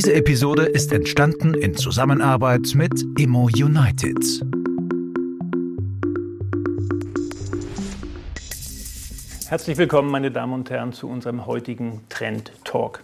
Diese 0.00 0.14
Episode 0.14 0.62
ist 0.62 0.92
entstanden 0.92 1.52
in 1.52 1.74
Zusammenarbeit 1.74 2.72
mit 2.74 3.04
Immo 3.18 3.50
United. 3.54 4.16
Herzlich 9.46 9.76
willkommen, 9.76 10.10
meine 10.10 10.30
Damen 10.30 10.54
und 10.54 10.70
Herren, 10.70 10.94
zu 10.94 11.06
unserem 11.06 11.44
heutigen 11.44 12.00
Trend 12.08 12.50
Talk. 12.64 13.02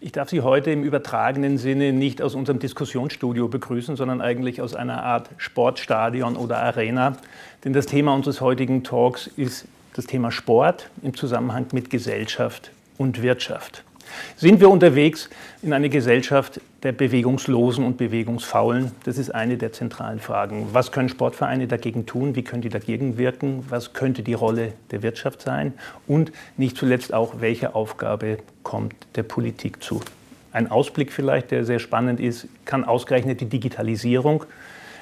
Ich 0.00 0.12
darf 0.12 0.30
Sie 0.30 0.40
heute 0.40 0.70
im 0.70 0.82
übertragenen 0.82 1.58
Sinne 1.58 1.92
nicht 1.92 2.22
aus 2.22 2.34
unserem 2.34 2.58
Diskussionsstudio 2.58 3.48
begrüßen, 3.48 3.96
sondern 3.96 4.22
eigentlich 4.22 4.62
aus 4.62 4.74
einer 4.74 5.02
Art 5.02 5.28
Sportstadion 5.36 6.36
oder 6.36 6.62
Arena. 6.62 7.18
Denn 7.66 7.74
das 7.74 7.84
Thema 7.84 8.14
unseres 8.14 8.40
heutigen 8.40 8.82
Talks 8.82 9.26
ist 9.36 9.66
das 9.92 10.06
Thema 10.06 10.32
Sport 10.32 10.88
im 11.02 11.14
Zusammenhang 11.14 11.66
mit 11.72 11.90
Gesellschaft 11.90 12.70
und 12.96 13.20
Wirtschaft. 13.20 13.84
Sind 14.36 14.60
wir 14.60 14.70
unterwegs 14.70 15.28
in 15.62 15.72
eine 15.72 15.88
Gesellschaft 15.88 16.60
der 16.82 16.92
Bewegungslosen 16.92 17.84
und 17.84 17.96
Bewegungsfaulen? 17.96 18.92
Das 19.04 19.18
ist 19.18 19.30
eine 19.34 19.56
der 19.56 19.72
zentralen 19.72 20.20
Fragen. 20.20 20.68
Was 20.72 20.92
können 20.92 21.08
Sportvereine 21.08 21.66
dagegen 21.66 22.06
tun? 22.06 22.36
Wie 22.36 22.42
können 22.42 22.62
die 22.62 22.68
dagegen 22.68 23.18
wirken? 23.18 23.64
Was 23.68 23.92
könnte 23.92 24.22
die 24.22 24.34
Rolle 24.34 24.72
der 24.90 25.02
Wirtschaft 25.02 25.42
sein? 25.42 25.74
Und 26.06 26.32
nicht 26.56 26.76
zuletzt 26.76 27.12
auch, 27.12 27.40
welche 27.40 27.74
Aufgabe 27.74 28.38
kommt 28.62 28.94
der 29.16 29.22
Politik 29.22 29.82
zu? 29.82 30.00
Ein 30.52 30.70
Ausblick 30.70 31.12
vielleicht, 31.12 31.50
der 31.50 31.64
sehr 31.64 31.78
spannend 31.78 32.18
ist, 32.18 32.48
kann 32.64 32.84
ausgerechnet 32.84 33.40
die 33.40 33.46
Digitalisierung 33.46 34.44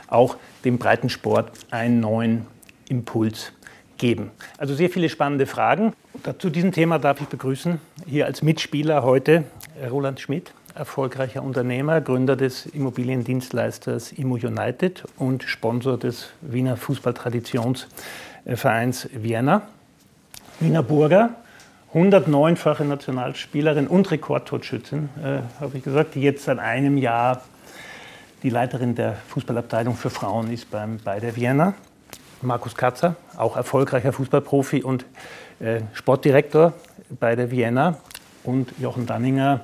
auch 0.08 0.36
dem 0.64 0.78
Breitensport 0.78 1.52
einen 1.70 2.00
neuen 2.00 2.46
Impuls 2.88 3.52
geben. 3.98 4.30
Also 4.56 4.74
sehr 4.74 4.90
viele 4.90 5.08
spannende 5.08 5.46
Fragen. 5.46 5.92
Zu 6.38 6.50
diesem 6.50 6.72
Thema 6.72 6.98
darf 6.98 7.20
ich 7.20 7.28
begrüßen 7.28 7.80
hier 8.06 8.26
als 8.26 8.42
Mitspieler 8.42 9.02
heute 9.02 9.44
Roland 9.90 10.20
Schmidt, 10.20 10.52
erfolgreicher 10.74 11.42
Unternehmer, 11.42 12.00
Gründer 12.00 12.36
des 12.36 12.66
Immobiliendienstleisters 12.66 14.12
Immo 14.12 14.36
United 14.36 15.02
und 15.16 15.42
Sponsor 15.42 15.98
des 15.98 16.30
Wiener 16.40 16.76
Fußballtraditionsvereins 16.76 19.08
Vienna. 19.12 19.62
Wiener 20.60 20.82
Burger, 20.82 21.30
109-fache 21.94 22.84
Nationalspielerin 22.84 23.86
und 23.86 24.10
Rekordtorschützin, 24.10 25.08
äh, 25.22 25.38
habe 25.60 25.78
ich 25.78 25.84
gesagt, 25.84 26.16
die 26.16 26.22
jetzt 26.22 26.44
seit 26.44 26.58
einem 26.58 26.98
Jahr 26.98 27.42
die 28.42 28.50
Leiterin 28.50 28.94
der 28.94 29.14
Fußballabteilung 29.28 29.96
für 29.96 30.10
Frauen 30.10 30.52
ist 30.52 30.70
beim, 30.70 30.98
bei 31.02 31.18
der 31.20 31.36
Vienna. 31.36 31.74
Markus 32.42 32.74
Katzer, 32.76 33.16
auch 33.36 33.56
erfolgreicher 33.56 34.12
Fußballprofi 34.12 34.82
und 34.82 35.04
äh, 35.60 35.80
Sportdirektor 35.92 36.72
bei 37.18 37.34
der 37.36 37.50
Vienna. 37.50 37.98
Und 38.44 38.72
Jochen 38.78 39.06
Danninger, 39.06 39.60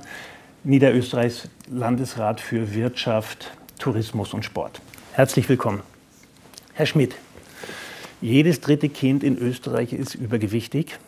Niederösterreichs 0.64 1.48
Landesrat 1.70 2.40
für 2.40 2.74
Wirtschaft, 2.74 3.52
Tourismus 3.78 4.34
und 4.34 4.44
Sport. 4.44 4.80
Herzlich 5.12 5.48
willkommen. 5.48 5.80
Herr 6.74 6.86
Schmidt, 6.86 7.14
jedes 8.20 8.60
dritte 8.60 8.88
Kind 8.88 9.22
in 9.22 9.38
Österreich 9.38 9.92
ist 9.92 10.16
übergewichtig. 10.16 10.98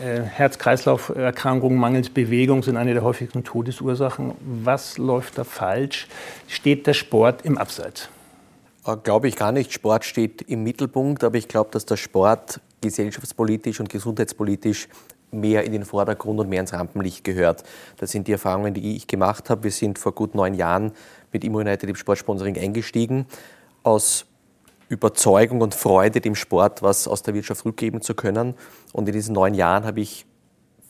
Äh, 0.00 0.20
Herz-Kreislauf-Erkrankungen 0.22 1.78
mangels 1.78 2.10
Bewegung 2.10 2.62
sind 2.62 2.76
eine 2.76 2.94
der 2.94 3.02
häufigsten 3.02 3.42
Todesursachen. 3.42 4.34
Was 4.40 4.96
läuft 4.96 5.38
da 5.38 5.44
falsch? 5.44 6.06
Steht 6.46 6.86
der 6.86 6.94
Sport 6.94 7.44
im 7.44 7.58
Abseits? 7.58 8.08
Äh, 8.88 8.96
glaube 8.96 9.28
ich 9.28 9.36
gar 9.36 9.52
nicht. 9.52 9.72
Sport 9.72 10.04
steht 10.04 10.42
im 10.42 10.62
Mittelpunkt, 10.62 11.22
aber 11.22 11.36
ich 11.36 11.48
glaube, 11.48 11.70
dass 11.70 11.84
der 11.84 11.96
Sport 11.96 12.60
gesellschaftspolitisch 12.80 13.80
und 13.80 13.88
gesundheitspolitisch 13.88 14.88
mehr 15.30 15.64
in 15.64 15.72
den 15.72 15.84
Vordergrund 15.84 16.40
und 16.40 16.48
mehr 16.48 16.60
ins 16.60 16.72
Rampenlicht 16.72 17.22
gehört. 17.22 17.62
Das 17.98 18.10
sind 18.10 18.28
die 18.28 18.32
Erfahrungen, 18.32 18.72
die 18.72 18.96
ich 18.96 19.06
gemacht 19.06 19.50
habe. 19.50 19.64
Wir 19.64 19.70
sind 19.70 19.98
vor 19.98 20.12
gut 20.12 20.34
neun 20.34 20.54
Jahren 20.54 20.92
mit 21.32 21.44
Immo 21.44 21.58
United 21.58 21.90
im 21.90 21.96
Sportsponsoring 21.96 22.56
eingestiegen, 22.56 23.26
aus 23.82 24.24
Überzeugung 24.88 25.60
und 25.60 25.74
Freude, 25.74 26.22
dem 26.22 26.34
Sport 26.34 26.82
was 26.82 27.06
aus 27.06 27.22
der 27.22 27.34
Wirtschaft 27.34 27.66
rückgeben 27.66 28.00
zu 28.00 28.14
können. 28.14 28.54
Und 28.94 29.06
in 29.06 29.12
diesen 29.12 29.34
neun 29.34 29.52
Jahren 29.52 29.84
habe 29.84 30.00
ich 30.00 30.24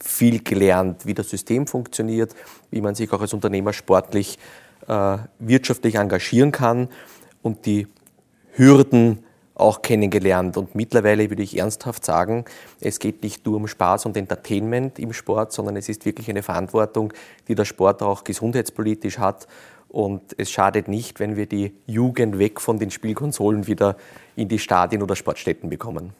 viel 0.01 0.41
gelernt, 0.41 1.05
wie 1.05 1.13
das 1.13 1.29
System 1.29 1.67
funktioniert, 1.67 2.33
wie 2.71 2.79
man 2.79 2.95
sich 2.95 3.11
auch 3.11 3.19
als 3.19 3.33
Unternehmer 3.33 3.73
sportlich, 3.73 4.39
äh, 4.87 5.17
wirtschaftlich 5.39 5.95
engagieren 5.95 6.53
kann 6.53 6.87
und 7.41 7.65
die 7.65 7.87
Hürden 8.53 9.23
auch 9.59 9.81
kennengelernt. 9.81 10.57
Und 10.57 10.75
mittlerweile 10.75 11.29
würde 11.29 11.43
ich 11.43 11.57
ernsthaft 11.57 12.05
sagen, 12.05 12.45
es 12.79 12.99
geht 12.99 13.21
nicht 13.23 13.45
nur 13.45 13.57
um 13.57 13.67
Spaß 13.67 14.05
und 14.05 14.15
Entertainment 14.17 14.99
im 14.99 15.13
Sport, 15.13 15.51
sondern 15.51 15.75
es 15.75 15.89
ist 15.89 16.05
wirklich 16.05 16.29
eine 16.29 16.43
Verantwortung, 16.43 17.13
die 17.47 17.55
der 17.55 17.65
Sport 17.65 18.01
auch 18.01 18.23
gesundheitspolitisch 18.23 19.19
hat. 19.19 19.47
Und 19.89 20.21
es 20.37 20.51
schadet 20.51 20.87
nicht, 20.87 21.19
wenn 21.19 21.35
wir 21.35 21.47
die 21.47 21.73
Jugend 21.87 22.37
weg 22.37 22.61
von 22.61 22.79
den 22.79 22.91
Spielkonsolen 22.91 23.67
wieder 23.67 23.97
in 24.35 24.47
die 24.47 24.59
Stadien 24.59 25.01
oder 25.01 25.15
Sportstätten 25.15 25.69
bekommen. 25.69 26.13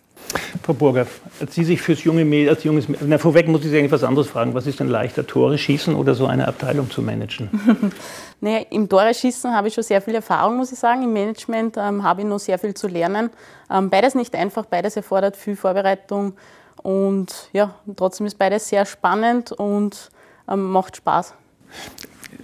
Frau 0.64 0.74
Burger, 0.74 1.08
als 1.40 1.56
Sie 1.56 1.64
sich 1.64 1.82
fürs 1.82 2.04
junge 2.04 2.24
Mädchen, 2.24 2.50
als 2.50 2.64
junges 2.64 2.86
na, 3.02 3.18
vorweg 3.18 3.48
muss 3.48 3.64
ich 3.64 3.72
Sie 3.72 3.78
eigentlich 3.78 3.92
was 3.92 4.04
anderes 4.04 4.28
fragen. 4.28 4.54
Was 4.54 4.68
ist 4.68 4.80
denn 4.80 4.88
leichter, 4.88 5.26
Tore 5.26 5.58
schießen 5.58 5.96
oder 5.96 6.14
so 6.14 6.28
eine 6.28 6.48
Abteilung 6.48 6.90
zu 6.92 7.02
managen? 7.02 7.50
naja, 8.42 8.66
Im 8.70 8.88
Tore 8.88 9.14
schießen 9.14 9.56
habe 9.56 9.70
ich 9.70 9.74
schon 9.74 9.84
sehr 9.84 10.02
viel 10.02 10.16
Erfahrung, 10.16 10.58
muss 10.58 10.72
ich 10.72 10.80
sagen. 10.80 11.04
Im 11.04 11.14
Management 11.14 11.78
ähm, 11.78 12.04
habe 12.04 12.22
ich 12.22 12.28
noch 12.28 12.40
sehr 12.40 12.60
viel 12.60 12.74
zu 12.74 12.88
lernen. 12.88 13.32
Ähm, 13.72 13.90
beides 13.90 14.14
nicht 14.14 14.36
einfach, 14.36 14.66
beides 14.66 14.96
erfordert 14.96 15.36
viel 15.36 15.56
Vorbereitung. 15.56 16.34
Und 16.84 17.50
ja, 17.52 17.76
trotzdem 17.96 18.28
ist 18.28 18.38
beides 18.38 18.70
sehr 18.70 18.86
spannend 18.86 19.52
und 19.52 20.10
ähm, 20.48 20.72
macht 20.72 20.98
Spaß 20.98 21.34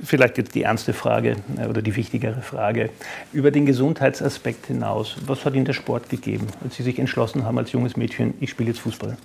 vielleicht 0.04 0.38
jetzt 0.38 0.56
die 0.56 0.64
ernste 0.64 0.94
Frage 0.94 1.38
äh, 1.58 1.68
oder 1.68 1.82
die 1.82 1.96
wichtigere 1.96 2.42
Frage. 2.42 2.90
Über 3.34 3.52
den 3.52 3.66
Gesundheitsaspekt 3.66 4.68
hinaus, 4.68 5.16
was 5.26 5.46
hat 5.46 5.54
Ihnen 5.54 5.66
der 5.66 5.74
Sport 5.74 6.10
gegeben, 6.10 6.48
als 6.64 6.76
Sie 6.76 6.84
sich 6.84 7.00
entschlossen 7.00 7.46
haben 7.46 7.58
als 7.58 7.72
junges 7.72 7.98
Mädchen, 7.98 8.34
ich 8.40 8.50
spiele 8.50 8.70
jetzt 8.70 8.80
Fußball? 8.80 9.18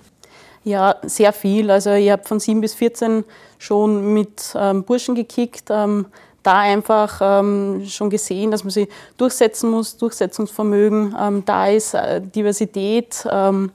Ja, 0.63 0.97
sehr 1.03 1.33
viel. 1.33 1.71
Also 1.71 1.91
ich 1.91 2.11
habe 2.11 2.23
von 2.23 2.39
7 2.39 2.61
bis 2.61 2.75
14 2.75 3.23
schon 3.57 4.13
mit 4.13 4.53
ähm, 4.55 4.83
Burschen 4.83 5.15
gekickt. 5.15 5.69
Ähm, 5.71 6.05
da 6.43 6.59
einfach 6.59 7.19
ähm, 7.21 7.85
schon 7.87 8.09
gesehen, 8.09 8.51
dass 8.51 8.63
man 8.63 8.71
sich 8.71 8.87
durchsetzen 9.17 9.69
muss, 9.69 9.97
Durchsetzungsvermögen 9.97 11.15
ähm, 11.19 11.43
da 11.45 11.67
ist, 11.67 11.93
äh, 11.93 12.21
Diversität, 12.21 13.27
ähm, 13.29 13.71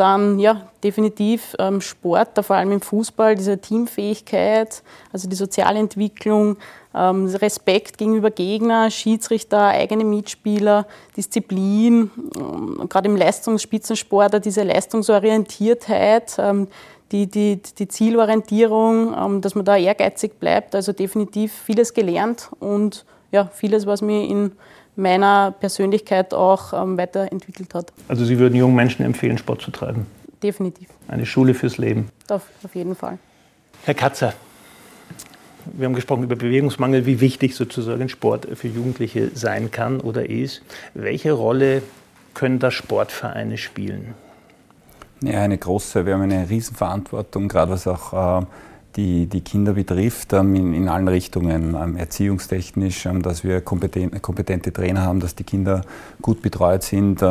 dann 0.00 0.38
ja, 0.38 0.62
definitiv 0.82 1.54
ähm, 1.58 1.82
Sport, 1.82 2.42
vor 2.42 2.56
allem 2.56 2.72
im 2.72 2.80
Fußball, 2.80 3.34
diese 3.34 3.58
Teamfähigkeit, 3.58 4.82
also 5.12 5.28
die 5.28 5.36
soziale 5.36 5.78
Entwicklung, 5.78 6.56
ähm, 6.94 7.26
Respekt 7.26 7.98
gegenüber 7.98 8.30
Gegner, 8.30 8.90
Schiedsrichter, 8.90 9.68
eigene 9.68 10.04
Mitspieler, 10.04 10.86
Disziplin, 11.16 12.10
ähm, 12.34 12.86
gerade 12.88 13.10
im 13.10 13.16
Leistungsspitzensport, 13.16 14.42
diese 14.42 14.62
Leistungsorientiertheit, 14.62 16.36
ähm, 16.38 16.68
die, 17.12 17.26
die, 17.26 17.60
die 17.60 17.88
Zielorientierung, 17.88 19.14
ähm, 19.14 19.40
dass 19.42 19.54
man 19.54 19.66
da 19.66 19.76
ehrgeizig 19.76 20.40
bleibt, 20.40 20.74
also 20.74 20.92
definitiv 20.92 21.52
vieles 21.52 21.92
gelernt 21.92 22.48
und 22.58 23.04
ja, 23.32 23.50
vieles, 23.52 23.86
was 23.86 24.00
mir 24.00 24.24
in 24.24 24.52
meiner 25.00 25.54
Persönlichkeit 25.58 26.34
auch 26.34 26.72
ähm, 26.72 26.96
weiterentwickelt 26.96 27.74
hat. 27.74 27.92
Also 28.08 28.24
Sie 28.24 28.38
würden 28.38 28.54
jungen 28.54 28.74
Menschen 28.74 29.04
empfehlen, 29.04 29.38
Sport 29.38 29.62
zu 29.62 29.70
treiben? 29.70 30.06
Definitiv. 30.42 30.88
Eine 31.08 31.26
Schule 31.26 31.54
fürs 31.54 31.78
Leben? 31.78 32.10
Auf, 32.28 32.42
auf 32.62 32.74
jeden 32.74 32.94
Fall. 32.94 33.18
Herr 33.84 33.94
Katzer, 33.94 34.34
wir 35.66 35.86
haben 35.86 35.94
gesprochen 35.94 36.22
über 36.22 36.36
Bewegungsmangel, 36.36 37.06
wie 37.06 37.20
wichtig 37.20 37.54
sozusagen 37.54 38.08
Sport 38.08 38.48
für 38.54 38.68
Jugendliche 38.68 39.30
sein 39.34 39.70
kann 39.70 40.00
oder 40.00 40.28
ist. 40.28 40.62
Welche 40.94 41.32
Rolle 41.32 41.82
können 42.34 42.58
da 42.58 42.70
Sportvereine 42.70 43.58
spielen? 43.58 44.14
Ja, 45.22 45.42
eine 45.42 45.58
große. 45.58 46.06
Wir 46.06 46.14
haben 46.14 46.22
eine 46.22 46.48
Riesenverantwortung, 46.48 47.48
gerade 47.48 47.72
was 47.72 47.86
auch 47.86 48.40
äh, 48.40 48.46
die, 48.96 49.26
die 49.26 49.40
Kinder 49.40 49.74
betrifft, 49.74 50.32
ähm, 50.32 50.54
in, 50.54 50.74
in 50.74 50.88
allen 50.88 51.08
Richtungen, 51.08 51.76
ähm, 51.80 51.96
erziehungstechnisch, 51.96 53.06
ähm, 53.06 53.22
dass 53.22 53.44
wir 53.44 53.60
kompetente, 53.60 54.20
kompetente 54.20 54.72
Trainer 54.72 55.02
haben, 55.02 55.20
dass 55.20 55.34
die 55.34 55.44
Kinder 55.44 55.82
gut 56.20 56.42
betreut 56.42 56.82
sind. 56.82 57.22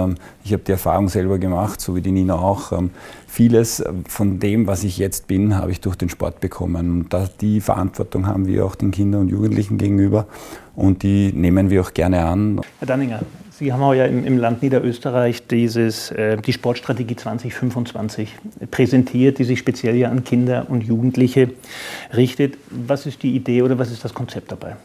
ich 0.44 0.54
habe 0.54 0.63
die 0.66 0.72
Erfahrung 0.72 1.10
selber 1.10 1.38
gemacht, 1.38 1.81
so 1.81 1.95
wie 1.95 2.01
die 2.01 2.12
Nina 2.12 2.36
auch. 2.36 2.72
vieles 3.28 3.83
von 4.07 4.39
dem, 4.39 4.68
was 4.68 4.83
ich 4.83 4.98
jetzt 4.98 5.28
bin, 5.28 5.56
habe 5.56 5.72
ich 5.72 5.81
durch 5.81 5.95
den 5.95 6.10
Sport 6.10 6.39
bekommen. 6.39 6.92
Und 6.92 7.13
da, 7.13 7.30
die 7.39 7.62
Verantwortung 7.62 8.25
haben 8.25 8.48
wir 8.48 8.66
auch 8.66 8.75
den 8.75 8.92
Kindern 8.92 9.22
und 9.22 9.28
Jugendlichen 9.30 9.78
gegenüber 9.78 10.28
und 10.75 11.04
die 11.04 11.31
nehmen 11.33 11.69
wir 11.69 11.81
auch 11.81 11.94
gerne 11.94 12.25
an. 12.25 12.62
Herr 12.80 12.88
Danninger, 12.88 13.22
Sie 13.59 13.73
haben 13.73 13.94
ja 13.94 14.06
im, 14.06 14.25
im 14.25 14.38
Land 14.38 14.63
Niederösterreich 14.63 15.45
dieses, 15.45 16.11
äh, 16.11 16.38
die 16.38 16.53
Sportstrategie 16.53 17.17
2025 17.17 18.33
präsentiert, 18.71 19.38
die 19.38 19.44
sich 19.44 19.59
speziell 19.59 19.97
ja 19.97 20.09
an 20.09 20.23
Kinder 20.23 20.67
und 20.69 20.81
Jugendliche 20.81 21.50
richtet. 22.15 22.57
Was 22.69 23.06
ist 23.06 23.21
die 23.21 23.35
Idee 23.35 23.61
oder 23.61 23.77
was 23.77 23.91
ist 23.91 24.06
das 24.06 24.13
Konzept 24.13 24.53
dabei? 24.53 24.77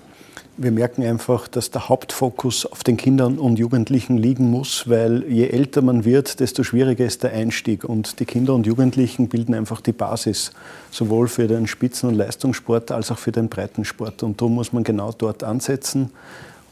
wir 0.57 0.71
merken 0.71 1.03
einfach, 1.03 1.49
dass 1.49 1.71
der 1.71 1.89
Hauptfokus 1.89 2.65
auf 2.65 2.85
den 2.85 2.97
Kindern 2.97 3.39
und 3.39 3.59
Jugendlichen 3.59 4.17
liegen 4.17 4.51
muss, 4.51 4.89
weil 4.89 5.25
je 5.29 5.49
älter 5.49 5.83
man 5.83 6.05
wird, 6.05 6.39
desto 6.39 6.63
schwieriger 6.63 7.05
ist 7.05 7.25
der 7.25 7.33
Einstieg. 7.33 7.85
Und 7.85 8.21
die 8.21 8.25
Kinder 8.25 8.55
und 8.55 8.65
Jugendlichen 8.65 9.29
bilden 9.29 9.55
einfach 9.55 9.81
die 9.81 9.93
Basis, 9.93 10.53
sowohl 10.93 11.27
für 11.27 11.49
den 11.49 11.67
Spitzen- 11.67 12.09
und 12.09 12.15
Leistungssport 12.15 12.93
als 12.93 13.11
auch 13.11 13.19
für 13.19 13.33
den 13.33 13.49
Breitensport. 13.49 14.23
Und 14.23 14.41
darum 14.41 14.55
muss 14.55 14.73
man 14.73 14.85
genau 14.85 15.11
dort 15.11 15.43
ansetzen. 15.43 16.11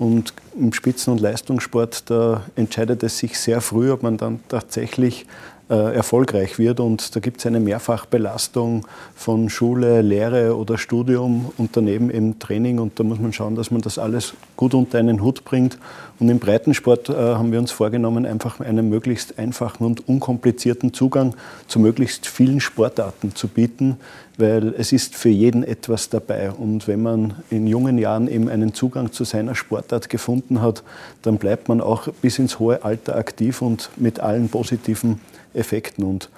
Und 0.03 0.35
im 0.59 0.73
Spitzen- 0.73 1.13
und 1.13 1.21
Leistungssport, 1.21 2.11
da 2.11 2.43
entscheidet 2.57 3.05
es 3.05 3.19
sich 3.19 3.39
sehr 3.39 3.61
früh, 3.61 3.93
ob 3.93 4.03
man 4.03 4.17
dann 4.17 4.41
tatsächlich 4.49 5.27
erfolgreich 5.77 6.59
wird. 6.59 6.81
Und 6.81 7.15
da 7.15 7.21
gibt 7.21 7.39
es 7.39 7.47
eine 7.47 7.61
Mehrfachbelastung 7.61 8.87
von 9.15 9.49
Schule, 9.49 10.03
Lehre 10.03 10.57
oder 10.57 10.79
Studium 10.79 11.53
und 11.57 11.77
daneben 11.77 12.11
eben 12.11 12.39
Training. 12.39 12.79
Und 12.79 12.99
da 12.99 13.05
muss 13.05 13.19
man 13.19 13.33
schauen, 13.33 13.55
dass 13.55 13.71
man 13.71 13.81
das 13.81 13.99
alles 13.99 14.35
gut 14.57 14.75
unter 14.75 14.99
einen 14.99 15.23
Hut 15.23 15.45
bringt. 15.45 15.79
Und 16.19 16.29
im 16.29 16.39
Breitensport 16.39 17.09
äh, 17.09 17.15
haben 17.15 17.51
wir 17.51 17.59
uns 17.59 17.73
vorgenommen, 17.73 18.27
einfach 18.27 18.61
einen 18.61 18.89
möglichst 18.89 19.39
einfachen 19.39 19.85
und 19.85 20.09
unkomplizierten 20.09 20.95
Zugang 20.95 21.35
zu 21.67 21.81
möglichst 21.81 22.27
vielen 22.27 22.61
Sportarten 22.61 23.35
zu 23.35 23.49
bieten, 23.49 23.97
weil 24.39 24.75
es 24.79 24.93
ist 24.93 25.17
für 25.17 25.31
jeden 25.31 25.65
etwas 25.65 26.11
dabei. 26.11 26.53
Und 26.53 26.87
wenn 26.87 27.03
man 27.03 27.35
in 27.51 27.67
jungen 27.67 27.99
Jahren 27.99 28.29
eben 28.29 28.49
einen 28.49 28.73
Zugang 28.73 29.11
zu 29.11 29.25
seiner 29.25 29.55
Sportart 29.55 30.09
gefunden 30.09 30.63
hat, 30.63 30.83
dann 31.23 31.39
bleibt 31.39 31.69
man 31.69 31.81
auch 31.81 32.09
bis 32.23 32.39
ins 32.39 32.59
hohe 32.59 32.85
Alter 32.85 33.17
aktiv 33.17 33.63
und 33.63 33.91
mit 33.97 34.21
allen 34.21 34.49
positiven 34.49 35.21
Effekten. 35.55 36.05
Und 36.05 36.31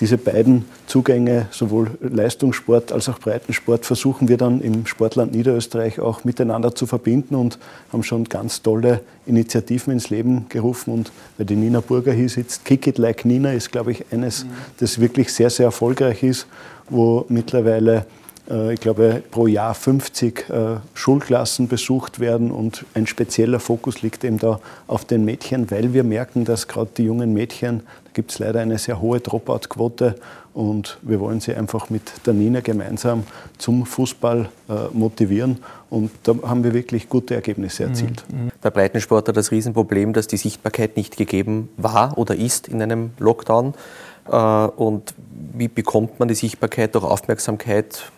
diese 0.00 0.18
beiden 0.18 0.64
Zugänge, 0.86 1.46
sowohl 1.50 1.92
Leistungssport 2.00 2.90
als 2.92 3.08
auch 3.08 3.18
Breitensport, 3.18 3.86
versuchen 3.86 4.28
wir 4.28 4.36
dann 4.36 4.60
im 4.60 4.86
Sportland 4.86 5.32
Niederösterreich 5.32 6.00
auch 6.00 6.24
miteinander 6.24 6.74
zu 6.74 6.86
verbinden 6.86 7.34
und 7.34 7.58
haben 7.92 8.02
schon 8.02 8.24
ganz 8.24 8.62
tolle 8.62 9.00
Initiativen 9.26 9.92
ins 9.92 10.10
Leben 10.10 10.46
gerufen. 10.48 10.92
Und 10.92 11.12
weil 11.38 11.46
die 11.46 11.56
Nina 11.56 11.80
Burger 11.80 12.12
hier 12.12 12.28
sitzt, 12.28 12.64
Kick 12.64 12.86
It 12.86 12.98
Like 12.98 13.24
Nina 13.24 13.52
ist, 13.52 13.70
glaube 13.70 13.92
ich, 13.92 14.04
eines, 14.10 14.44
das 14.78 15.00
wirklich 15.00 15.32
sehr, 15.32 15.50
sehr 15.50 15.66
erfolgreich 15.66 16.22
ist, 16.22 16.46
wo 16.90 17.24
mittlerweile 17.28 18.06
ich 18.72 18.80
glaube, 18.80 19.22
pro 19.30 19.46
Jahr 19.46 19.72
50 19.72 20.50
äh, 20.50 20.76
Schulklassen 20.94 21.68
besucht 21.68 22.18
werden 22.18 22.50
und 22.50 22.84
ein 22.94 23.06
spezieller 23.06 23.60
Fokus 23.60 24.02
liegt 24.02 24.24
eben 24.24 24.38
da 24.38 24.58
auf 24.88 25.04
den 25.04 25.24
Mädchen, 25.24 25.70
weil 25.70 25.92
wir 25.92 26.02
merken, 26.02 26.44
dass 26.44 26.66
gerade 26.66 26.90
die 26.96 27.04
jungen 27.04 27.32
Mädchen, 27.32 27.80
da 28.04 28.10
gibt 28.12 28.32
es 28.32 28.40
leider 28.40 28.60
eine 28.60 28.78
sehr 28.78 29.00
hohe 29.00 29.20
Dropout-Quote 29.20 30.16
und 30.54 30.98
wir 31.02 31.20
wollen 31.20 31.38
sie 31.38 31.54
einfach 31.54 31.88
mit 31.88 32.02
der 32.26 32.34
Nina 32.34 32.60
gemeinsam 32.60 33.22
zum 33.58 33.86
Fußball 33.86 34.48
äh, 34.68 34.72
motivieren 34.92 35.58
und 35.88 36.10
da 36.24 36.34
haben 36.42 36.64
wir 36.64 36.74
wirklich 36.74 37.08
gute 37.08 37.36
Ergebnisse 37.36 37.84
erzielt. 37.84 38.24
Mhm. 38.28 38.50
Bei 38.60 38.70
Breitensport 38.70 39.28
hat 39.28 39.36
das 39.36 39.52
Riesenproblem, 39.52 40.12
dass 40.14 40.26
die 40.26 40.36
Sichtbarkeit 40.36 40.96
nicht 40.96 41.16
gegeben 41.16 41.68
war 41.76 42.18
oder 42.18 42.34
ist 42.34 42.66
in 42.66 42.82
einem 42.82 43.10
Lockdown. 43.18 43.74
Und 44.24 45.14
wie 45.52 45.66
bekommt 45.66 46.20
man 46.20 46.28
die 46.28 46.34
Sichtbarkeit 46.34 46.94
durch 46.94 47.04
Aufmerksamkeit? 47.04 48.12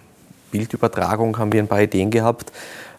Bildübertragung 0.54 1.36
haben 1.36 1.52
wir 1.52 1.60
ein 1.60 1.66
paar 1.66 1.82
Ideen 1.82 2.12
gehabt. 2.12 2.52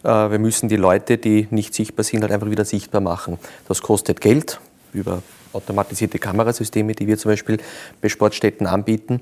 Äh, 0.04 0.10
wir 0.10 0.40
müssen 0.40 0.68
die 0.68 0.76
Leute, 0.76 1.18
die 1.18 1.48
nicht 1.52 1.74
sichtbar 1.74 2.04
sind, 2.04 2.22
halt 2.22 2.34
einfach 2.34 2.50
wieder 2.50 2.66
sichtbar 2.66 3.00
machen. 3.00 3.38
Das 3.70 3.82
kostet 3.82 4.20
Geld 4.20 4.60
über 4.92 5.24
automatisierte 5.54 6.20
Kamerasysteme, 6.20 6.94
die 6.94 7.08
wir 7.08 7.18
zum 7.18 7.32
Beispiel 7.32 7.60
bei 8.02 8.10
Sportstätten 8.10 8.68
anbieten. 8.68 9.22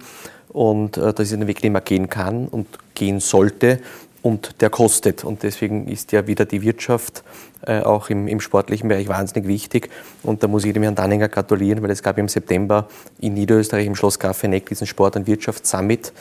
Und 0.50 0.98
äh, 0.98 1.14
das 1.14 1.28
ist 1.28 1.34
ein 1.34 1.46
Weg, 1.46 1.62
den 1.62 1.74
man 1.74 1.84
gehen 1.84 2.10
kann 2.10 2.48
und 2.48 2.66
gehen 2.96 3.20
sollte. 3.20 3.80
Und 4.24 4.62
der 4.62 4.72
kostet. 4.72 5.24
Und 5.24 5.44
deswegen 5.44 5.88
ist 5.88 6.12
ja 6.12 6.26
wieder 6.26 6.46
die 6.46 6.64
Wirtschaft 6.64 7.24
äh, 7.68 7.82
auch 7.82 8.10
im, 8.10 8.28
im, 8.28 8.40
sportlichen 8.40 8.90
Bereich 8.90 9.08
wahnsinnig 9.10 9.48
wichtig. 9.48 9.92
Und 10.24 10.42
da 10.42 10.48
muss 10.48 10.66
ich 10.66 10.74
dem 10.74 10.82
Herrn 10.82 10.96
Danninger 10.96 11.28
gratulieren, 11.28 11.84
weil 11.84 11.92
es 11.92 12.02
gab 12.02 12.18
im 12.18 12.30
September 12.30 12.88
in 13.20 13.36
Niederösterreich 13.36 13.86
im 13.86 13.96
Schloss 13.96 14.18
Grafeneck 14.18 14.66
diesen 14.66 14.88
Sport- 14.88 15.18
und 15.18 15.28
Wirtschaftssummit, 15.28 16.14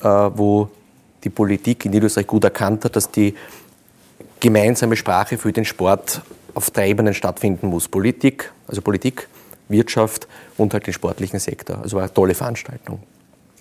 äh, 0.00 0.06
wo 0.06 0.70
die 1.24 1.30
Politik 1.30 1.84
in 1.84 1.92
Niederösterreich 1.92 2.26
gut 2.26 2.44
erkannt 2.44 2.84
hat, 2.84 2.96
dass 2.96 3.10
die 3.10 3.34
gemeinsame 4.40 4.96
Sprache 4.96 5.38
für 5.38 5.52
den 5.52 5.64
Sport 5.64 6.22
auf 6.54 6.70
drei 6.70 6.88
Ebenen 6.88 7.14
stattfinden 7.14 7.68
muss. 7.68 7.88
Politik, 7.88 8.52
also 8.66 8.82
Politik, 8.82 9.28
Wirtschaft 9.68 10.28
und 10.56 10.72
halt 10.72 10.86
den 10.86 10.94
sportlichen 10.94 11.38
Sektor. 11.38 11.78
Also 11.82 11.96
war 11.96 12.04
eine 12.04 12.14
tolle 12.14 12.34
Veranstaltung. 12.34 13.00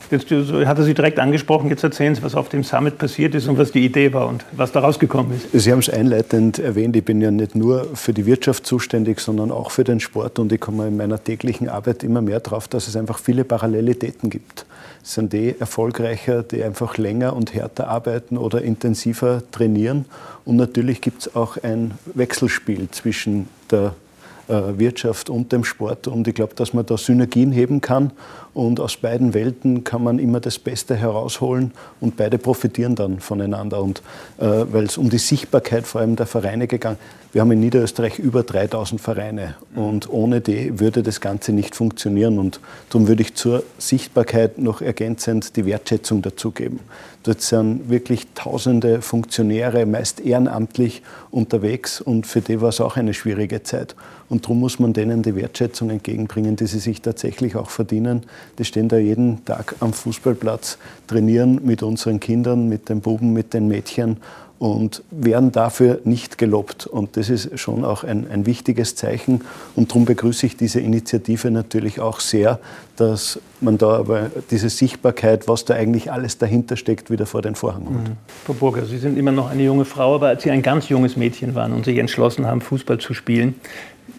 Jetzt 0.10 0.32
hat 0.32 0.78
er 0.78 0.84
Sie 0.84 0.94
direkt 0.94 1.20
angesprochen. 1.20 1.70
Jetzt 1.70 1.84
erzählen 1.84 2.16
Sie, 2.16 2.24
was 2.24 2.36
auf 2.36 2.50
dem 2.50 2.64
Summit 2.64 2.98
passiert 2.98 3.36
ist 3.36 3.48
und 3.48 3.58
was 3.58 3.72
die 3.72 3.84
Idee 3.84 4.14
war 4.14 4.28
und 4.28 4.46
was 4.54 4.72
da 4.72 4.80
rausgekommen 4.80 5.34
ist. 5.36 5.48
Sie 5.52 5.72
haben 5.72 5.80
es 5.80 5.90
einleitend 5.90 6.60
erwähnt. 6.60 6.96
Ich 6.96 7.04
bin 7.04 7.20
ja 7.20 7.30
nicht 7.30 7.56
nur 7.56 7.88
für 7.96 8.14
die 8.14 8.26
Wirtschaft 8.26 8.66
zuständig, 8.66 9.20
sondern 9.20 9.52
auch 9.52 9.72
für 9.72 9.84
den 9.84 10.00
Sport. 10.00 10.40
Und 10.40 10.52
ich 10.52 10.62
komme 10.62 10.88
in 10.88 10.98
meiner 10.98 11.22
täglichen 11.22 11.68
Arbeit 11.68 12.04
immer 12.04 12.22
mehr 12.22 12.40
darauf, 12.40 12.68
dass 12.68 12.88
es 12.88 12.96
einfach 12.96 13.20
viele 13.20 13.44
Parallelitäten 13.44 14.30
gibt. 14.30 14.66
Es 15.04 15.14
sind 15.14 15.34
die 15.34 15.56
erfolgreicher, 15.60 16.44
die 16.44 16.64
einfach 16.64 16.98
länger 16.98 17.36
und 17.36 17.54
härter 17.54 17.88
arbeiten 17.88 18.38
oder 18.38 18.62
intensiver 18.62 19.44
trainieren. 19.52 20.06
Und 20.46 20.56
natürlich 20.56 21.02
gibt 21.02 21.22
es 21.22 21.36
auch 21.36 21.58
ein 21.64 21.92
Wechselspiel 22.14 22.90
zwischen 22.92 23.50
der 23.72 23.88
äh, 23.88 24.07
Wirtschaft 24.48 25.30
und 25.30 25.52
dem 25.52 25.64
Sport. 25.64 26.08
Und 26.08 26.28
ich 26.28 26.36
glaube, 26.36 26.56
dass 26.56 26.74
man 26.74 26.86
da 26.86 26.98
Synergien 26.98 27.52
heben 27.52 27.82
kann. 27.82 28.12
Und 28.54 28.80
aus 28.80 28.98
beiden 28.98 29.34
Welten 29.34 29.84
kann 29.84 30.04
man 30.04 30.18
immer 30.18 30.40
das 30.40 30.58
Beste 30.58 30.96
herausholen 30.96 31.72
und 32.00 32.18
beide 32.18 32.38
profitieren 32.38 32.96
dann 32.96 33.20
voneinander. 33.20 33.82
Und 33.82 34.02
äh, 34.40 34.66
weil 34.72 34.86
es 34.86 34.98
um 34.98 35.10
die 35.10 35.20
Sichtbarkeit 35.20 35.86
vor 35.86 36.02
allem 36.02 36.16
der 36.16 36.26
Vereine 36.26 36.68
gegangen 36.68 36.98
wir 37.38 37.42
haben 37.42 37.52
in 37.52 37.60
Niederösterreich 37.60 38.18
über 38.20 38.42
3000 38.42 39.02
Vereine 39.02 39.56
und 39.76 40.10
ohne 40.10 40.42
die 40.42 40.80
würde 40.80 41.04
das 41.04 41.20
Ganze 41.22 41.52
nicht 41.52 41.76
funktionieren. 41.76 42.40
Und 42.40 42.60
darum 42.90 43.08
würde 43.08 43.22
ich 43.22 43.36
zur 43.36 43.64
Sichtbarkeit 43.78 44.58
noch 44.58 44.82
ergänzend 44.82 45.56
die 45.56 45.66
Wertschätzung 45.66 46.22
dazugeben. 46.22 46.80
Dort 47.22 47.42
sind 47.42 47.90
wirklich 47.90 48.28
tausende 48.34 49.02
Funktionäre, 49.02 49.86
meist 49.86 50.22
ehrenamtlich 50.22 51.04
unterwegs 51.30 52.00
und 52.00 52.26
für 52.26 52.42
die 52.42 52.62
war 52.62 52.70
es 52.70 52.80
auch 52.80 52.96
eine 52.96 53.14
schwierige 53.14 53.62
Zeit. 53.62 53.96
Und 54.30 54.44
darum 54.44 54.60
muss 54.60 54.80
man 54.80 54.94
denen 54.94 55.24
die 55.24 55.36
Wertschätzung 55.36 55.90
entgegenbringen, 55.90 56.56
die 56.56 56.68
sie 56.68 56.80
sich 56.80 57.02
tatsächlich 57.02 57.56
auch 57.56 57.70
verdienen. 57.70 58.24
Die 58.60 58.66
stehen 58.66 58.90
da 58.90 58.98
jeden 58.98 59.46
Tag 59.46 59.76
am 59.80 59.94
Fußballplatz, 59.94 60.78
trainieren 61.08 61.62
mit 61.64 61.82
unseren 61.82 62.20
Kindern, 62.20 62.68
mit 62.68 62.90
den 62.90 63.00
Buben, 63.00 63.32
mit 63.32 63.54
den 63.54 63.68
Mädchen 63.68 64.18
und 64.60 65.04
werden 65.12 65.52
dafür 65.52 66.00
nicht 66.04 66.38
gelobt. 66.38 66.88
Und 66.88 67.18
das 67.18 67.30
ist 67.30 67.60
schon 67.60 67.86
auch 67.86 68.04
ein, 68.04 68.28
ein 68.30 68.46
wichtiges 68.46 68.96
Zeichen. 68.96 69.42
Und 69.76 69.92
darum 69.92 70.06
begrüße 70.06 70.46
ich 70.46 70.58
diese 70.58 70.80
Initiative 70.80 71.52
natürlich 71.52 72.00
auch 72.00 72.20
sehr, 72.20 72.60
dass 72.96 73.40
man 73.62 73.78
da 73.78 73.98
aber 73.98 74.32
diese 74.50 74.70
Sichtbarkeit, 74.70 75.48
was 75.48 75.66
da 75.66 75.76
eigentlich 75.76 76.12
alles 76.12 76.38
dahinter 76.38 76.76
steckt, 76.78 77.12
wieder 77.12 77.26
vor 77.26 77.42
den 77.42 77.56
Vorhang 77.56 77.86
holt. 77.86 78.10
Mhm. 78.10 78.18
Frau 78.46 78.54
Burger, 78.54 78.86
Sie 78.86 78.98
sind 78.98 79.18
immer 79.18 79.32
noch 79.32 79.50
eine 79.50 79.64
junge 79.64 79.86
Frau, 79.86 80.16
aber 80.16 80.28
als 80.28 80.44
Sie 80.44 80.52
ein 80.52 80.62
ganz 80.62 80.90
junges 80.90 81.16
Mädchen 81.16 81.54
waren 81.54 81.74
und 81.74 81.86
sich 81.86 81.98
entschlossen 81.98 82.46
haben, 82.48 82.62
Fußball 82.62 82.98
zu 82.98 83.14
spielen, 83.14 83.56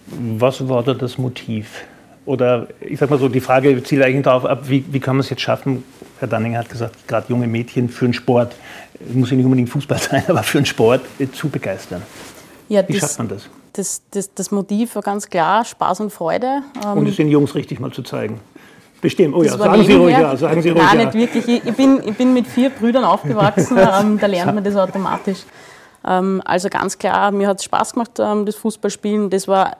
was 0.06 0.68
war 0.68 0.82
da 0.82 0.94
das 0.94 1.18
Motiv? 1.18 1.84
Oder 2.28 2.66
ich 2.80 2.98
sage 2.98 3.10
mal 3.10 3.18
so, 3.18 3.30
die 3.30 3.40
Frage 3.40 3.82
zielt 3.82 4.04
eigentlich 4.04 4.22
darauf 4.22 4.44
ab, 4.44 4.68
wie, 4.68 4.84
wie 4.90 5.00
kann 5.00 5.16
man 5.16 5.20
es 5.20 5.30
jetzt 5.30 5.40
schaffen? 5.40 5.82
Herr 6.18 6.28
Danninger 6.28 6.58
hat 6.58 6.68
gesagt, 6.68 7.08
gerade 7.08 7.24
junge 7.30 7.46
Mädchen 7.46 7.88
für 7.88 8.04
den 8.04 8.12
Sport, 8.12 8.54
muss 9.14 9.30
ja 9.30 9.36
nicht 9.36 9.46
unbedingt 9.46 9.70
Fußball 9.70 9.96
sein, 10.10 10.24
aber 10.28 10.42
für 10.42 10.58
den 10.58 10.66
Sport 10.66 11.00
äh, 11.18 11.26
zu 11.30 11.48
begeistern. 11.48 12.02
Ja, 12.68 12.86
wie 12.86 13.00
schafft 13.00 13.16
man 13.16 13.28
das? 13.28 13.48
Das, 13.72 14.02
das? 14.10 14.34
das, 14.34 14.50
Motiv 14.50 14.94
war 14.94 15.00
ganz 15.00 15.26
klar, 15.26 15.64
Spaß 15.64 16.00
und 16.00 16.12
Freude. 16.12 16.64
Und 16.94 17.06
es 17.06 17.16
den 17.16 17.30
Jungs 17.30 17.54
richtig 17.54 17.80
mal 17.80 17.92
zu 17.92 18.02
zeigen. 18.02 18.38
Bestimmt. 19.00 19.34
Oh 19.34 19.42
ja, 19.42 19.56
sagen 19.56 19.84
Sie 19.84 19.94
ruhig 19.94 20.18
ja. 20.18 20.36
Sagen 20.36 20.60
Sie 20.60 20.68
ruhig 20.68 20.82
Nein, 20.82 20.98
ja. 20.98 21.04
nicht 21.06 21.14
wirklich. 21.14 21.64
Ich 21.64 21.74
bin, 21.74 22.02
ich 22.04 22.14
bin 22.14 22.34
mit 22.34 22.46
vier 22.46 22.68
Brüdern 22.68 23.04
aufgewachsen, 23.04 23.78
ähm, 24.00 24.18
da 24.20 24.26
lernt 24.26 24.54
man 24.54 24.62
das 24.62 24.76
automatisch. 24.76 25.44
Ähm, 26.06 26.42
also 26.44 26.68
ganz 26.68 26.98
klar, 26.98 27.30
mir 27.30 27.48
hat 27.48 27.56
es 27.56 27.64
Spaß 27.64 27.94
gemacht, 27.94 28.18
ähm, 28.18 28.44
das 28.44 28.56
Fußballspielen. 28.56 29.30
Das 29.30 29.48
war 29.48 29.78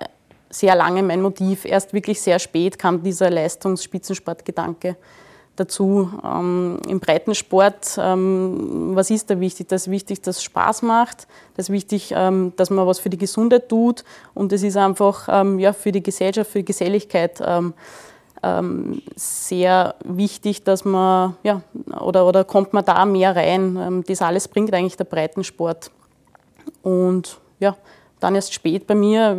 sehr 0.50 0.74
lange 0.74 1.02
mein 1.02 1.22
Motiv. 1.22 1.64
Erst 1.64 1.92
wirklich 1.92 2.20
sehr 2.20 2.38
spät 2.38 2.78
kam 2.78 3.02
dieser 3.02 3.30
Leistungsspitzensportgedanke 3.30 4.96
dazu. 5.58 6.10
Ähm, 6.24 6.78
Im 6.88 7.00
Breitensport, 7.00 7.98
ähm, 8.00 8.90
was 8.94 9.10
ist 9.10 9.30
da 9.30 9.40
wichtig? 9.40 9.68
Das 9.68 9.82
ist 9.82 9.90
wichtig, 9.90 10.22
dass 10.22 10.36
es 10.36 10.42
Spaß 10.42 10.82
macht. 10.82 11.26
Das 11.56 11.66
ist 11.68 11.72
wichtig, 11.72 12.12
ähm, 12.14 12.52
dass 12.56 12.70
man 12.70 12.86
was 12.86 12.98
für 12.98 13.10
die 13.10 13.18
Gesundheit 13.18 13.68
tut. 13.68 14.04
Und 14.34 14.52
es 14.52 14.62
ist 14.62 14.76
einfach 14.76 15.28
ähm, 15.30 15.58
ja, 15.58 15.72
für 15.72 15.92
die 15.92 16.02
Gesellschaft, 16.02 16.50
für 16.50 16.58
die 16.58 16.66
Geselligkeit 16.66 17.42
ähm, 17.44 17.74
ähm, 18.42 19.02
sehr 19.16 19.96
wichtig, 20.04 20.62
dass 20.62 20.84
man, 20.84 21.36
ja, 21.42 21.62
oder, 22.00 22.26
oder 22.26 22.44
kommt 22.44 22.72
man 22.72 22.84
da 22.84 23.04
mehr 23.04 23.34
rein. 23.34 24.04
das 24.06 24.22
alles 24.22 24.46
bringt 24.46 24.72
eigentlich 24.72 24.96
der 24.96 25.04
Breitensport. 25.04 25.90
Und 26.82 27.38
ja, 27.58 27.76
dann 28.20 28.34
erst 28.34 28.54
spät 28.54 28.86
bei 28.86 28.94
mir, 28.94 29.36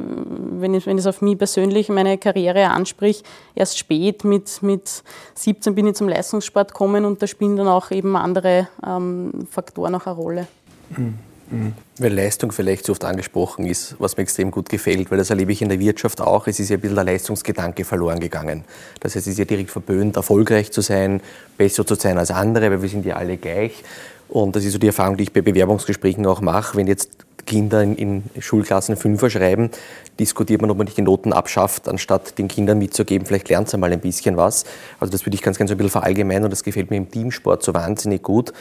wenn 0.59 0.73
ich, 0.73 0.85
wenn 0.85 0.97
es 0.97 1.07
auf 1.07 1.21
mich 1.21 1.37
persönlich 1.37 1.89
meine 1.89 2.17
Karriere 2.17 2.69
anspricht, 2.69 3.25
erst 3.55 3.77
spät 3.77 4.23
mit, 4.23 4.61
mit 4.61 5.03
17 5.35 5.75
bin 5.75 5.87
ich 5.87 5.95
zum 5.95 6.09
Leistungssport 6.09 6.69
gekommen 6.73 7.05
und 7.05 7.21
da 7.21 7.27
spielen 7.27 7.57
dann 7.57 7.67
auch 7.67 7.91
eben 7.91 8.15
andere 8.15 8.67
ähm, 8.85 9.47
Faktoren 9.49 9.95
auch 9.95 10.05
eine 10.05 10.15
Rolle. 10.15 10.47
Hm. 10.95 11.19
Mhm. 11.51 11.73
Weil 11.97 12.13
Leistung 12.13 12.51
vielleicht 12.51 12.85
zu 12.85 12.91
oft 12.91 13.03
angesprochen 13.03 13.65
ist, 13.65 13.95
was 13.99 14.17
mir 14.17 14.23
extrem 14.23 14.51
gut 14.51 14.69
gefällt, 14.69 15.09
weil 15.09 15.17
das 15.17 15.29
erlebe 15.29 15.51
ich 15.51 15.61
in 15.61 15.69
der 15.69 15.79
Wirtschaft 15.79 16.21
auch. 16.21 16.47
Es 16.47 16.59
ist 16.59 16.69
ja 16.69 16.77
ein 16.77 16.81
bisschen 16.81 16.95
der 16.95 17.05
Leistungsgedanke 17.05 17.85
verloren 17.85 18.19
gegangen. 18.19 18.65
Das 18.99 19.15
heißt, 19.15 19.27
es 19.27 19.33
ist 19.33 19.39
ja 19.39 19.45
direkt 19.45 19.71
verböhnt, 19.71 20.15
erfolgreich 20.15 20.71
zu 20.71 20.81
sein, 20.81 21.21
besser 21.57 21.85
zu 21.85 21.95
sein 21.95 22.17
als 22.17 22.31
andere, 22.31 22.69
weil 22.69 22.81
wir 22.81 22.89
sind 22.89 23.05
ja 23.05 23.15
alle 23.15 23.37
gleich. 23.37 23.83
Und 24.27 24.55
das 24.55 24.63
ist 24.63 24.73
so 24.73 24.77
die 24.77 24.87
Erfahrung, 24.87 25.17
die 25.17 25.23
ich 25.23 25.33
bei 25.33 25.41
Bewerbungsgesprächen 25.41 26.25
auch 26.27 26.41
mache. 26.41 26.77
Wenn 26.77 26.85
jetzt 26.85 27.09
Kinder 27.49 27.81
in, 27.83 27.95
in 27.95 28.23
Schulklassen 28.39 28.95
Fünfer 28.95 29.29
schreiben, 29.29 29.71
diskutiert 30.19 30.61
man, 30.61 30.69
ob 30.69 30.77
man 30.77 30.85
nicht 30.85 30.97
die 30.97 31.01
Noten 31.01 31.33
abschafft, 31.33 31.89
anstatt 31.89 32.37
den 32.37 32.47
Kindern 32.47 32.77
mitzugeben, 32.77 33.25
vielleicht 33.25 33.49
lernt 33.49 33.69
sie 33.69 33.77
mal 33.77 33.91
ein 33.91 33.99
bisschen 33.99 34.37
was. 34.37 34.63
Also 34.99 35.11
das 35.11 35.25
würde 35.25 35.35
ich 35.35 35.41
ganz, 35.41 35.57
ganz 35.57 35.71
ein 35.71 35.77
bisschen 35.77 35.91
verallgemeinern 35.91 36.45
und 36.45 36.51
das 36.51 36.63
gefällt 36.63 36.89
mir 36.89 36.97
im 36.97 37.11
Teamsport 37.11 37.63
so 37.63 37.73
wahnsinnig 37.73 38.23
gut, 38.23 38.53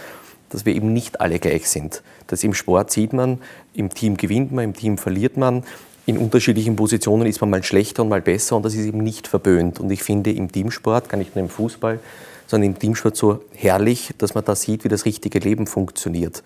dass 0.49 0.65
wir 0.65 0.75
eben 0.75 0.93
nicht 0.93 1.21
alle 1.21 1.39
gleich 1.39 1.69
sind. 1.69 2.03
Das 2.27 2.43
im 2.43 2.55
Sport 2.55 2.91
sieht 2.91 3.13
man, 3.13 3.39
im 3.75 3.91
Team 3.91 4.17
gewinnt 4.17 4.51
man, 4.51 4.65
im 4.65 4.75
Team 4.75 4.99
verliert 4.99 5.37
man. 5.37 5.63
In 6.07 6.17
unterschiedlichen 6.17 6.75
Positionen 6.75 7.27
ist 7.27 7.43
man 7.43 7.51
mal 7.51 7.63
schlechter 7.63 8.03
und 8.03 8.09
mal 8.09 8.23
besser 8.23 8.57
und 8.57 8.65
das 8.65 8.75
ist 8.75 8.87
eben 8.87 9.03
nicht 9.03 9.29
verböhnt. 9.29 9.79
Und 9.79 9.91
ich 9.91 10.03
finde 10.03 10.33
im 10.33 10.51
Teamsport, 10.51 11.11
gar 11.11 11.19
nicht 11.19 11.37
nur 11.37 11.45
im 11.45 11.51
Fußball, 11.51 12.01
sondern 12.47 12.71
im 12.71 12.79
Teamsport 12.79 13.15
so 13.15 13.43
herrlich, 13.55 14.15
dass 14.17 14.35
man 14.35 14.43
da 14.43 14.55
sieht, 14.55 14.85
wie 14.85 14.89
das 14.89 15.05
richtige 15.05 15.39
Leben 15.39 15.67
funktioniert 15.67 16.43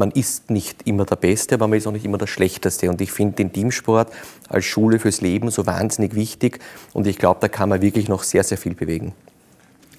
man 0.00 0.10
ist 0.10 0.50
nicht 0.50 0.82
immer 0.86 1.04
der 1.04 1.16
Beste, 1.16 1.54
aber 1.54 1.68
man 1.68 1.78
ist 1.78 1.86
auch 1.86 1.92
nicht 1.92 2.04
immer 2.04 2.18
der 2.18 2.26
Schlechteste. 2.26 2.90
Und 2.90 3.00
ich 3.00 3.12
finde 3.12 3.36
den 3.36 3.52
Teamsport 3.52 4.10
als 4.48 4.64
Schule 4.64 4.98
fürs 4.98 5.20
Leben 5.20 5.50
so 5.50 5.66
wahnsinnig 5.66 6.16
wichtig. 6.16 6.58
Und 6.92 7.06
ich 7.06 7.18
glaube, 7.18 7.38
da 7.40 7.48
kann 7.48 7.68
man 7.68 7.80
wirklich 7.82 8.08
noch 8.08 8.24
sehr, 8.24 8.42
sehr 8.42 8.58
viel 8.58 8.74
bewegen. 8.74 9.12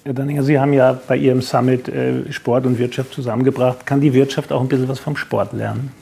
Herr 0.04 0.12
Danninger, 0.12 0.42
Sie 0.42 0.58
haben 0.58 0.72
ja 0.72 1.00
bei 1.06 1.16
Ihrem 1.16 1.40
Summit 1.40 1.88
äh, 1.88 2.30
Sport 2.32 2.66
und 2.66 2.78
Wirtschaft 2.78 3.14
zusammengebracht. 3.14 3.86
Kann 3.86 4.00
die 4.00 4.12
Wirtschaft 4.12 4.52
auch 4.52 4.60
ein 4.60 4.68
bisschen 4.68 4.88
was 4.88 4.98
vom 4.98 5.16
Sport 5.16 5.52
lernen? 5.52 5.92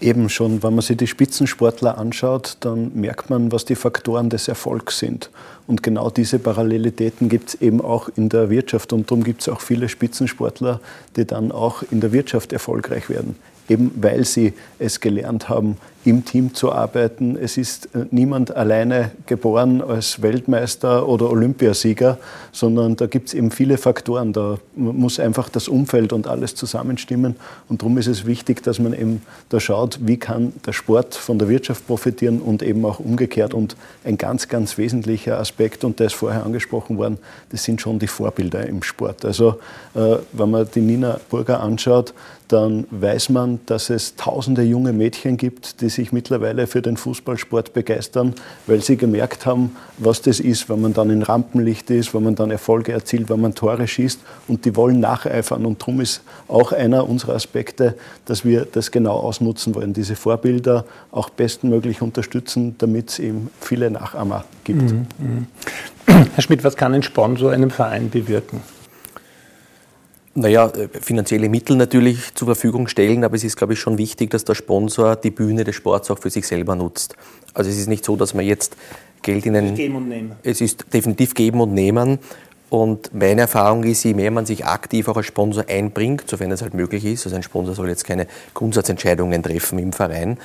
Eben 0.00 0.28
schon, 0.28 0.62
wenn 0.62 0.74
man 0.74 0.82
sich 0.82 0.96
die 0.96 1.06
Spitzensportler 1.06 1.98
anschaut, 1.98 2.58
dann 2.60 2.92
merkt 2.94 3.30
man, 3.30 3.50
was 3.52 3.64
die 3.64 3.74
Faktoren 3.74 4.30
des 4.30 4.48
Erfolgs 4.48 4.98
sind. 4.98 5.30
Und 5.66 5.82
genau 5.82 6.10
diese 6.10 6.38
Parallelitäten 6.38 7.28
gibt 7.28 7.50
es 7.50 7.54
eben 7.60 7.80
auch 7.80 8.08
in 8.16 8.28
der 8.28 8.50
Wirtschaft. 8.50 8.92
Und 8.92 9.10
darum 9.10 9.24
gibt 9.24 9.40
es 9.40 9.48
auch 9.48 9.60
viele 9.60 9.88
Spitzensportler, 9.88 10.80
die 11.16 11.24
dann 11.24 11.52
auch 11.52 11.82
in 11.90 12.00
der 12.00 12.12
Wirtschaft 12.12 12.52
erfolgreich 12.52 13.08
werden. 13.08 13.36
Eben 13.68 13.90
weil 13.96 14.24
sie 14.24 14.52
es 14.78 15.00
gelernt 15.00 15.48
haben, 15.48 15.78
im 16.04 16.24
Team 16.24 16.54
zu 16.54 16.70
arbeiten. 16.72 17.36
Es 17.36 17.56
ist 17.56 17.86
äh, 17.94 18.06
niemand 18.10 18.54
alleine 18.54 19.10
geboren 19.26 19.82
als 19.82 20.20
Weltmeister 20.22 21.08
oder 21.08 21.30
Olympiasieger, 21.30 22.18
sondern 22.52 22.96
da 22.96 23.06
gibt 23.06 23.28
es 23.28 23.34
eben 23.34 23.50
viele 23.50 23.78
Faktoren. 23.78 24.32
Da 24.32 24.58
muss 24.76 25.18
einfach 25.18 25.48
das 25.48 25.68
Umfeld 25.68 26.12
und 26.12 26.26
alles 26.26 26.54
zusammenstimmen. 26.54 27.36
Und 27.68 27.82
darum 27.82 27.96
ist 27.98 28.06
es 28.06 28.26
wichtig, 28.26 28.62
dass 28.62 28.78
man 28.78 28.92
eben 28.92 29.22
da 29.48 29.60
schaut, 29.60 29.98
wie 30.02 30.18
kann 30.18 30.52
der 30.66 30.72
Sport 30.72 31.14
von 31.14 31.38
der 31.38 31.48
Wirtschaft 31.48 31.86
profitieren 31.86 32.40
und 32.40 32.62
eben 32.62 32.84
auch 32.84 33.00
umgekehrt. 33.00 33.54
Und 33.54 33.76
ein 34.04 34.18
ganz, 34.18 34.48
ganz 34.48 34.76
wesentlicher 34.76 35.38
Aspekt, 35.38 35.84
und 35.84 36.00
der 36.00 36.06
ist 36.06 36.14
vorher 36.14 36.44
angesprochen 36.44 36.98
worden, 36.98 37.18
das 37.50 37.64
sind 37.64 37.80
schon 37.80 37.98
die 37.98 38.06
Vorbilder 38.06 38.66
im 38.66 38.82
Sport. 38.82 39.24
Also 39.24 39.60
äh, 39.94 40.16
wenn 40.32 40.50
man 40.50 40.68
die 40.74 40.80
Nina 40.80 41.18
Burger 41.30 41.60
anschaut, 41.60 42.12
dann 42.48 42.86
weiß 42.90 43.30
man, 43.30 43.60
dass 43.66 43.90
es 43.90 44.16
tausende 44.16 44.62
junge 44.62 44.92
Mädchen 44.92 45.36
gibt, 45.36 45.80
die 45.80 45.88
sich 45.94 46.12
mittlerweile 46.12 46.66
für 46.66 46.82
den 46.82 46.96
Fußballsport 46.96 47.72
begeistern, 47.72 48.34
weil 48.66 48.82
sie 48.82 48.96
gemerkt 48.96 49.46
haben, 49.46 49.76
was 49.98 50.20
das 50.22 50.40
ist, 50.40 50.68
wenn 50.68 50.80
man 50.80 50.92
dann 50.92 51.10
in 51.10 51.22
Rampenlicht 51.22 51.90
ist, 51.90 52.14
wenn 52.14 52.22
man 52.22 52.34
dann 52.34 52.50
Erfolge 52.50 52.92
erzielt, 52.92 53.30
wenn 53.30 53.40
man 53.40 53.54
Tore 53.54 53.86
schießt 53.86 54.20
und 54.48 54.64
die 54.64 54.76
wollen 54.76 55.00
nacheifern. 55.00 55.64
Und 55.64 55.80
darum 55.80 56.00
ist 56.00 56.22
auch 56.48 56.72
einer 56.72 57.08
unserer 57.08 57.34
Aspekte, 57.34 57.96
dass 58.26 58.44
wir 58.44 58.66
das 58.70 58.90
genau 58.90 59.14
ausnutzen 59.14 59.74
wollen, 59.74 59.92
diese 59.92 60.16
Vorbilder 60.16 60.84
auch 61.10 61.30
bestmöglich 61.30 62.02
unterstützen, 62.02 62.74
damit 62.78 63.10
es 63.10 63.18
eben 63.18 63.50
viele 63.60 63.90
Nachahmer 63.90 64.44
gibt. 64.64 64.82
Mhm, 64.82 65.06
mh. 65.18 66.26
Herr 66.34 66.42
Schmidt, 66.42 66.62
was 66.64 66.76
kann 66.76 66.94
ein 66.94 67.02
Sponsor 67.02 67.52
einem 67.52 67.70
Verein 67.70 68.10
bewirken? 68.10 68.60
Naja, 70.34 70.66
äh, 70.68 70.88
finanzielle 71.00 71.48
Mittel 71.48 71.76
natürlich 71.76 72.34
zur 72.34 72.46
Verfügung 72.46 72.88
stellen, 72.88 73.24
aber 73.24 73.36
es 73.36 73.44
ist, 73.44 73.56
glaube 73.56 73.74
ich, 73.74 73.78
schon 73.78 73.98
wichtig, 73.98 74.30
dass 74.30 74.44
der 74.44 74.54
Sponsor 74.54 75.16
die 75.16 75.30
Bühne 75.30 75.64
des 75.64 75.76
Sports 75.76 76.10
auch 76.10 76.18
für 76.18 76.30
sich 76.30 76.46
selber 76.46 76.74
nutzt. 76.74 77.16
Also 77.54 77.70
es 77.70 77.78
ist 77.78 77.88
nicht 77.88 78.04
so, 78.04 78.16
dass 78.16 78.34
man 78.34 78.44
jetzt 78.44 78.76
Geld 79.22 79.46
in 79.46 79.56
einen... 79.56 79.74
Geben 79.74 79.96
und 79.96 80.08
nehmen. 80.08 80.32
Es 80.42 80.60
ist 80.60 80.86
definitiv 80.92 81.34
geben 81.34 81.60
und 81.60 81.72
nehmen. 81.72 82.18
Und 82.68 83.14
meine 83.14 83.42
Erfahrung 83.42 83.84
ist, 83.84 84.02
je 84.02 84.14
mehr 84.14 84.32
man 84.32 84.46
sich 84.46 84.66
aktiv 84.66 85.06
auch 85.06 85.16
als 85.16 85.26
Sponsor 85.26 85.64
einbringt, 85.68 86.24
sofern 86.28 86.50
es 86.50 86.62
halt 86.62 86.74
möglich 86.74 87.04
ist, 87.04 87.24
also 87.24 87.36
ein 87.36 87.44
Sponsor 87.44 87.74
soll 87.74 87.88
jetzt 87.88 88.04
keine 88.04 88.26
Grundsatzentscheidungen 88.52 89.44
treffen 89.44 89.78
im 89.78 89.92
Verein, 89.92 90.38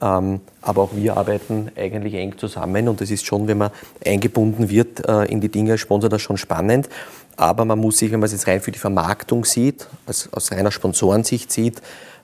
ähm, 0.00 0.40
aber 0.62 0.82
auch 0.82 0.90
wir 0.94 1.16
arbeiten 1.18 1.70
eigentlich 1.76 2.14
eng 2.14 2.38
zusammen 2.38 2.88
und 2.88 3.02
es 3.02 3.10
ist 3.10 3.26
schon, 3.26 3.46
wenn 3.46 3.58
man 3.58 3.70
eingebunden 4.04 4.70
wird 4.70 5.06
äh, 5.06 5.24
in 5.24 5.42
die 5.42 5.50
Dinge 5.50 5.72
als 5.72 5.80
Sponsor, 5.80 6.08
das 6.08 6.22
schon 6.22 6.38
spannend. 6.38 6.88
Aber 7.36 7.64
man 7.64 7.78
muss 7.78 7.98
sich, 7.98 8.10
wenn 8.12 8.20
man 8.20 8.26
es 8.26 8.32
jetzt 8.32 8.46
rein 8.46 8.60
für 8.60 8.72
die 8.72 8.78
Vermarktung 8.78 9.44
sieht, 9.44 9.86
als, 10.06 10.28
aus 10.32 10.52
reiner 10.52 10.70
Sponsorensicht 10.70 11.52
sieht, 11.52 11.82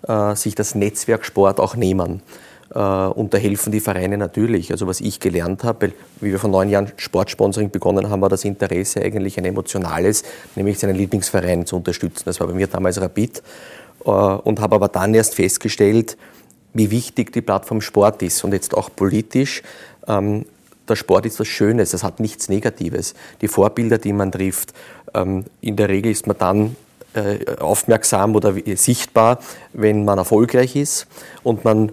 äh, 0.09 0.35
sich 0.35 0.55
das 0.55 0.75
Netzwerk 0.75 1.25
Sport 1.25 1.61
auch 1.61 1.77
nehmen. 1.77 2.23
Äh, 2.75 2.79
und 2.79 3.35
da 3.35 3.39
helfen 3.39 3.73
die 3.73 3.81
Vereine 3.81 4.17
natürlich. 4.17 4.71
Also 4.71 4.87
was 4.87 5.01
ich 5.01 5.21
gelernt 5.21 5.65
habe, 5.65 5.93
wie 6.21 6.31
wir 6.31 6.39
vor 6.39 6.51
neun 6.51 6.69
Jahren 6.69 6.93
Sportsponsoring 6.97 7.71
begonnen 7.71 8.09
haben, 8.09 8.23
war 8.23 8.31
das 8.31 8.45
Interesse 8.45 9.03
eigentlich 9.03 9.39
ein 9.39 9.45
emotionales, 9.45 10.23
nämlich 10.57 10.79
seinen 10.79 10.97
Lieblingsverein 10.97 11.67
zu 11.67 11.77
unterstützen. 11.77 12.23
Das 12.25 12.41
war 12.41 12.47
bei 12.47 12.55
mir 12.55 12.67
damals 12.67 13.01
Rapid. 13.01 13.43
Äh, 14.05 14.11
und 14.11 14.61
habe 14.61 14.77
aber 14.77 14.89
dann 14.89 15.15
erst 15.15 15.35
festgestellt, 15.35 16.17
wie 16.75 16.91
wichtig 16.91 17.33
die 17.33 17.43
Plattform 17.43 17.83
Sport 17.83 18.23
ist 18.23 18.43
und 18.45 18.53
jetzt 18.53 18.75
auch 18.75 18.89
politisch. 18.95 19.63
Ähm, 20.09 20.47
der 20.89 20.97
Sport 20.97 21.27
ist 21.27 21.39
was 21.41 21.49
Schönes, 21.49 21.95
es 21.95 22.03
hat 22.03 22.21
nichts 22.21 22.49
Negatives. 22.49 23.15
Die 23.41 23.49
Vorbilder, 23.49 23.99
die 23.99 24.13
man 24.13 24.33
trifft, 24.33 24.73
ähm, 25.15 25.45
in 25.61 25.77
der 25.77 25.89
Regel 25.89 26.13
ist 26.13 26.27
man 26.27 26.39
dann 26.39 26.77
äh, 27.15 27.57
aufmerksam 27.61 28.35
oder 28.35 28.55
sichtbar, 28.75 29.39
wenn 29.73 30.05
man 30.05 30.19
erfolgreich 30.19 30.77
ist 30.77 31.07
und 31.43 31.65
man 31.65 31.93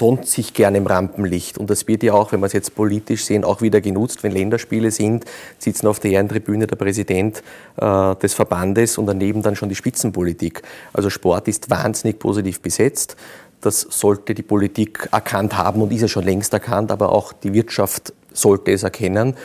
sonnt 0.00 0.26
sich 0.26 0.54
gerne 0.54 0.78
im 0.78 0.86
Rampenlicht. 0.86 1.58
Und 1.58 1.68
das 1.68 1.86
wird 1.86 2.02
ja 2.02 2.14
auch, 2.14 2.32
wenn 2.32 2.40
wir 2.40 2.46
es 2.46 2.54
jetzt 2.54 2.74
politisch 2.74 3.24
sehen, 3.24 3.44
auch 3.44 3.60
wieder 3.60 3.80
genutzt. 3.80 4.22
Wenn 4.22 4.32
Länderspiele 4.32 4.90
sind, 4.90 5.26
sitzen 5.58 5.86
auf 5.86 6.00
der 6.00 6.12
Ehrentribüne 6.12 6.66
der 6.66 6.76
Präsident 6.76 7.42
äh, 7.76 8.16
des 8.16 8.32
Verbandes 8.32 8.96
und 8.96 9.06
daneben 9.06 9.42
dann 9.42 9.56
schon 9.56 9.68
die 9.68 9.74
Spitzenpolitik. 9.74 10.62
Also 10.92 11.10
Sport 11.10 11.48
ist 11.48 11.68
wahnsinnig 11.68 12.18
positiv 12.18 12.60
besetzt. 12.60 13.16
Das 13.60 13.80
sollte 13.80 14.34
die 14.34 14.42
Politik 14.42 15.08
erkannt 15.12 15.56
haben 15.56 15.82
und 15.82 15.92
ist 15.92 16.02
ja 16.02 16.08
schon 16.08 16.24
längst 16.24 16.52
erkannt, 16.52 16.90
aber 16.90 17.12
auch 17.12 17.32
die 17.32 17.52
Wirtschaft 17.52 18.12
sollte 18.32 18.72
es 18.72 18.82
erkennen 18.82 19.36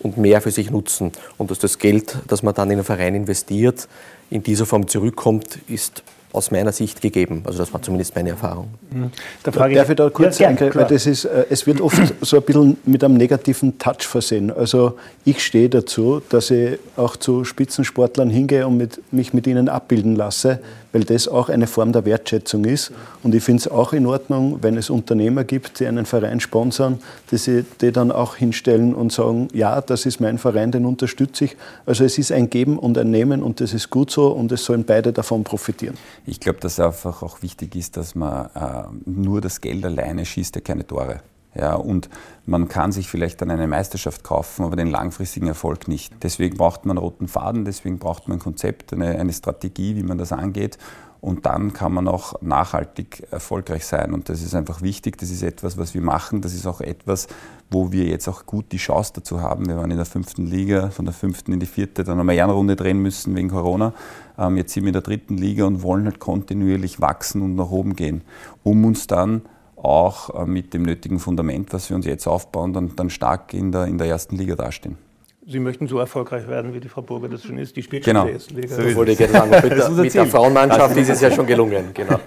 und 0.00 0.18
mehr 0.18 0.40
für 0.40 0.50
sich 0.50 0.70
nutzen. 0.70 1.12
Und 1.38 1.50
dass 1.50 1.58
das 1.58 1.78
Geld, 1.78 2.16
das 2.26 2.42
man 2.42 2.54
dann 2.54 2.70
in 2.70 2.78
einen 2.78 2.84
Verein 2.84 3.14
investiert, 3.14 3.88
in 4.30 4.42
dieser 4.42 4.66
Form 4.66 4.88
zurückkommt, 4.88 5.58
ist 5.68 6.02
aus 6.32 6.50
meiner 6.50 6.72
Sicht 6.72 7.00
gegeben. 7.00 7.42
Also 7.44 7.58
das 7.58 7.72
war 7.72 7.82
zumindest 7.82 8.14
meine 8.14 8.30
Erfahrung. 8.30 8.68
Mhm. 8.90 9.10
Da 9.42 9.52
frage 9.52 9.74
Darf 9.74 9.90
ich 9.90 9.96
da 9.96 10.10
kurz 10.10 10.38
ja, 10.38 10.48
eingreifen? 10.48 10.80
Weil 10.80 10.86
das 10.86 11.06
ist, 11.06 11.24
äh, 11.24 11.46
es 11.50 11.66
wird 11.66 11.80
oft 11.80 12.00
so 12.20 12.36
ein 12.36 12.42
bisschen 12.42 12.76
mit 12.84 13.04
einem 13.04 13.14
negativen 13.14 13.78
Touch 13.78 14.02
versehen. 14.02 14.50
Also 14.50 14.98
ich 15.24 15.44
stehe 15.44 15.68
dazu, 15.68 16.22
dass 16.28 16.50
ich 16.50 16.78
auch 16.96 17.16
zu 17.16 17.44
Spitzensportlern 17.44 18.30
hingehe 18.30 18.66
und 18.66 18.76
mit, 18.76 19.00
mich 19.12 19.34
mit 19.34 19.46
ihnen 19.46 19.68
abbilden 19.68 20.16
lasse 20.16 20.60
weil 20.92 21.04
das 21.04 21.26
auch 21.26 21.48
eine 21.48 21.66
Form 21.66 21.92
der 21.92 22.04
Wertschätzung 22.04 22.64
ist. 22.64 22.92
Und 23.22 23.34
ich 23.34 23.42
finde 23.42 23.60
es 23.60 23.68
auch 23.68 23.92
in 23.92 24.06
Ordnung, 24.06 24.58
wenn 24.60 24.76
es 24.76 24.90
Unternehmer 24.90 25.44
gibt, 25.44 25.80
die 25.80 25.86
einen 25.86 26.06
Verein 26.06 26.40
sponsern, 26.40 27.00
die 27.30 27.38
sie 27.38 27.64
die 27.80 27.92
dann 27.92 28.12
auch 28.12 28.36
hinstellen 28.36 28.94
und 28.94 29.12
sagen, 29.12 29.48
ja, 29.52 29.80
das 29.80 30.06
ist 30.06 30.20
mein 30.20 30.38
Verein, 30.38 30.70
den 30.70 30.84
unterstütze 30.84 31.46
ich. 31.46 31.56
Also 31.86 32.04
es 32.04 32.18
ist 32.18 32.30
ein 32.30 32.50
Geben 32.50 32.78
und 32.78 32.98
ein 32.98 33.10
Nehmen 33.10 33.42
und 33.42 33.60
das 33.60 33.72
ist 33.72 33.90
gut 33.90 34.10
so 34.10 34.28
und 34.28 34.52
es 34.52 34.64
sollen 34.64 34.84
beide 34.84 35.12
davon 35.12 35.44
profitieren. 35.44 35.96
Ich 36.24 36.40
glaube, 36.40 36.60
dass 36.60 36.78
einfach 36.78 37.22
auch 37.22 37.42
wichtig 37.42 37.74
ist, 37.74 37.96
dass 37.96 38.14
man 38.14 38.46
äh, 38.54 38.84
nur 39.04 39.40
das 39.40 39.60
Geld 39.60 39.84
alleine 39.84 40.24
schießt 40.24 40.54
ja 40.54 40.60
keine 40.60 40.86
Tore. 40.86 41.20
Ja, 41.54 41.74
und 41.74 42.08
man 42.46 42.68
kann 42.68 42.92
sich 42.92 43.08
vielleicht 43.08 43.42
dann 43.42 43.50
eine 43.50 43.66
Meisterschaft 43.66 44.24
kaufen, 44.24 44.64
aber 44.64 44.76
den 44.76 44.88
langfristigen 44.88 45.48
Erfolg 45.48 45.86
nicht. 45.86 46.14
Deswegen 46.22 46.56
braucht 46.56 46.86
man 46.86 46.96
roten 46.96 47.28
Faden, 47.28 47.66
deswegen 47.66 47.98
braucht 47.98 48.26
man 48.26 48.38
ein 48.38 48.40
Konzept, 48.40 48.92
eine, 48.92 49.18
eine 49.18 49.32
Strategie, 49.32 49.96
wie 49.96 50.02
man 50.02 50.16
das 50.16 50.32
angeht. 50.32 50.78
Und 51.22 51.46
dann 51.46 51.72
kann 51.72 51.94
man 51.94 52.08
auch 52.08 52.42
nachhaltig 52.42 53.28
erfolgreich 53.30 53.86
sein. 53.86 54.12
Und 54.12 54.28
das 54.28 54.42
ist 54.42 54.56
einfach 54.56 54.82
wichtig. 54.82 55.18
Das 55.18 55.30
ist 55.30 55.44
etwas, 55.44 55.78
was 55.78 55.94
wir 55.94 56.00
machen. 56.00 56.40
Das 56.40 56.52
ist 56.52 56.66
auch 56.66 56.80
etwas, 56.80 57.28
wo 57.70 57.92
wir 57.92 58.06
jetzt 58.06 58.26
auch 58.26 58.44
gut 58.44 58.72
die 58.72 58.78
Chance 58.78 59.12
dazu 59.14 59.40
haben. 59.40 59.68
Wir 59.68 59.76
waren 59.76 59.92
in 59.92 59.98
der 59.98 60.04
fünften 60.04 60.46
Liga, 60.46 60.90
von 60.90 61.04
der 61.04 61.14
fünften 61.14 61.52
in 61.52 61.60
die 61.60 61.66
vierte, 61.66 62.02
dann 62.02 62.18
haben 62.18 62.28
wir 62.28 62.42
eine 62.42 62.52
Runde 62.52 62.74
drehen 62.74 62.98
müssen 62.98 63.36
wegen 63.36 63.50
Corona. 63.50 63.94
Ähm, 64.36 64.56
jetzt 64.56 64.72
sind 64.72 64.82
wir 64.82 64.88
in 64.88 64.94
der 64.94 65.02
dritten 65.02 65.36
Liga 65.36 65.64
und 65.64 65.82
wollen 65.82 66.06
halt 66.06 66.18
kontinuierlich 66.18 67.00
wachsen 67.00 67.40
und 67.40 67.54
nach 67.54 67.70
oben 67.70 67.94
gehen, 67.94 68.22
um 68.64 68.84
uns 68.84 69.06
dann 69.06 69.42
auch 69.76 70.42
äh, 70.42 70.44
mit 70.44 70.74
dem 70.74 70.82
nötigen 70.82 71.20
Fundament, 71.20 71.72
was 71.72 71.88
wir 71.88 71.94
uns 71.94 72.04
jetzt 72.04 72.26
aufbauen, 72.26 72.72
dann, 72.72 72.96
dann 72.96 73.10
stark 73.10 73.54
in 73.54 73.70
der, 73.70 73.86
in 73.86 73.96
der 73.96 74.08
ersten 74.08 74.36
Liga 74.36 74.56
dastehen. 74.56 74.98
Sie 75.44 75.58
möchten 75.58 75.88
so 75.88 75.98
erfolgreich 75.98 76.46
werden, 76.46 76.72
wie 76.72 76.78
die 76.78 76.88
Frau 76.88 77.02
Burger 77.02 77.28
das 77.28 77.42
schon 77.42 77.58
ist. 77.58 77.76
Die 77.76 77.82
spielt 77.82 78.04
genau. 78.04 78.22
schon 78.22 78.32
ersten 78.34 78.54
Liga. 78.54 78.76
So 78.76 78.94
wollte 78.94 79.12
ich 79.12 79.18
gerne 79.18 79.32
sagen. 79.32 79.50
Mit, 79.50 79.72
der, 79.72 79.90
mit 79.90 80.14
der 80.14 80.26
Frauenmannschaft 80.26 80.96
ist 80.96 81.08
es 81.10 81.20
ja 81.20 81.30
schon 81.30 81.46
gelungen. 81.46 81.90
Genau. 81.94 82.18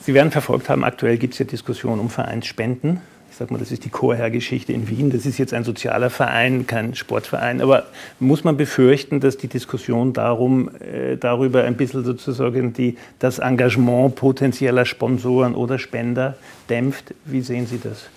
Sie 0.00 0.12
werden 0.12 0.30
verfolgt 0.30 0.68
haben, 0.68 0.84
aktuell 0.84 1.16
gibt 1.16 1.32
es 1.32 1.38
ja 1.38 1.46
Diskussionen 1.46 1.98
um 1.98 2.10
Vereinsspenden. 2.10 3.00
Ich 3.30 3.36
sage 3.36 3.52
mal, 3.52 3.58
das 3.58 3.72
ist 3.72 3.84
die 3.84 3.88
Chorherr-Geschichte 3.88 4.72
in 4.72 4.88
Wien. 4.88 5.10
Das 5.10 5.26
ist 5.26 5.38
jetzt 5.38 5.54
ein 5.54 5.64
sozialer 5.64 6.10
Verein, 6.10 6.66
kein 6.66 6.94
Sportverein. 6.94 7.62
Aber 7.62 7.86
muss 8.20 8.44
man 8.44 8.56
befürchten, 8.56 9.20
dass 9.20 9.38
die 9.38 9.48
Diskussion 9.48 10.12
darum, 10.12 10.70
äh, 10.80 11.16
darüber 11.16 11.64
ein 11.64 11.76
bisschen 11.76 12.04
sozusagen 12.04 12.74
die, 12.74 12.96
das 13.18 13.38
Engagement 13.38 14.14
potenzieller 14.14 14.84
Sponsoren 14.84 15.54
oder 15.54 15.78
Spender 15.78 16.36
dämpft? 16.68 17.14
Wie 17.24 17.40
sehen 17.40 17.66
Sie 17.66 17.80
das? 17.82 18.08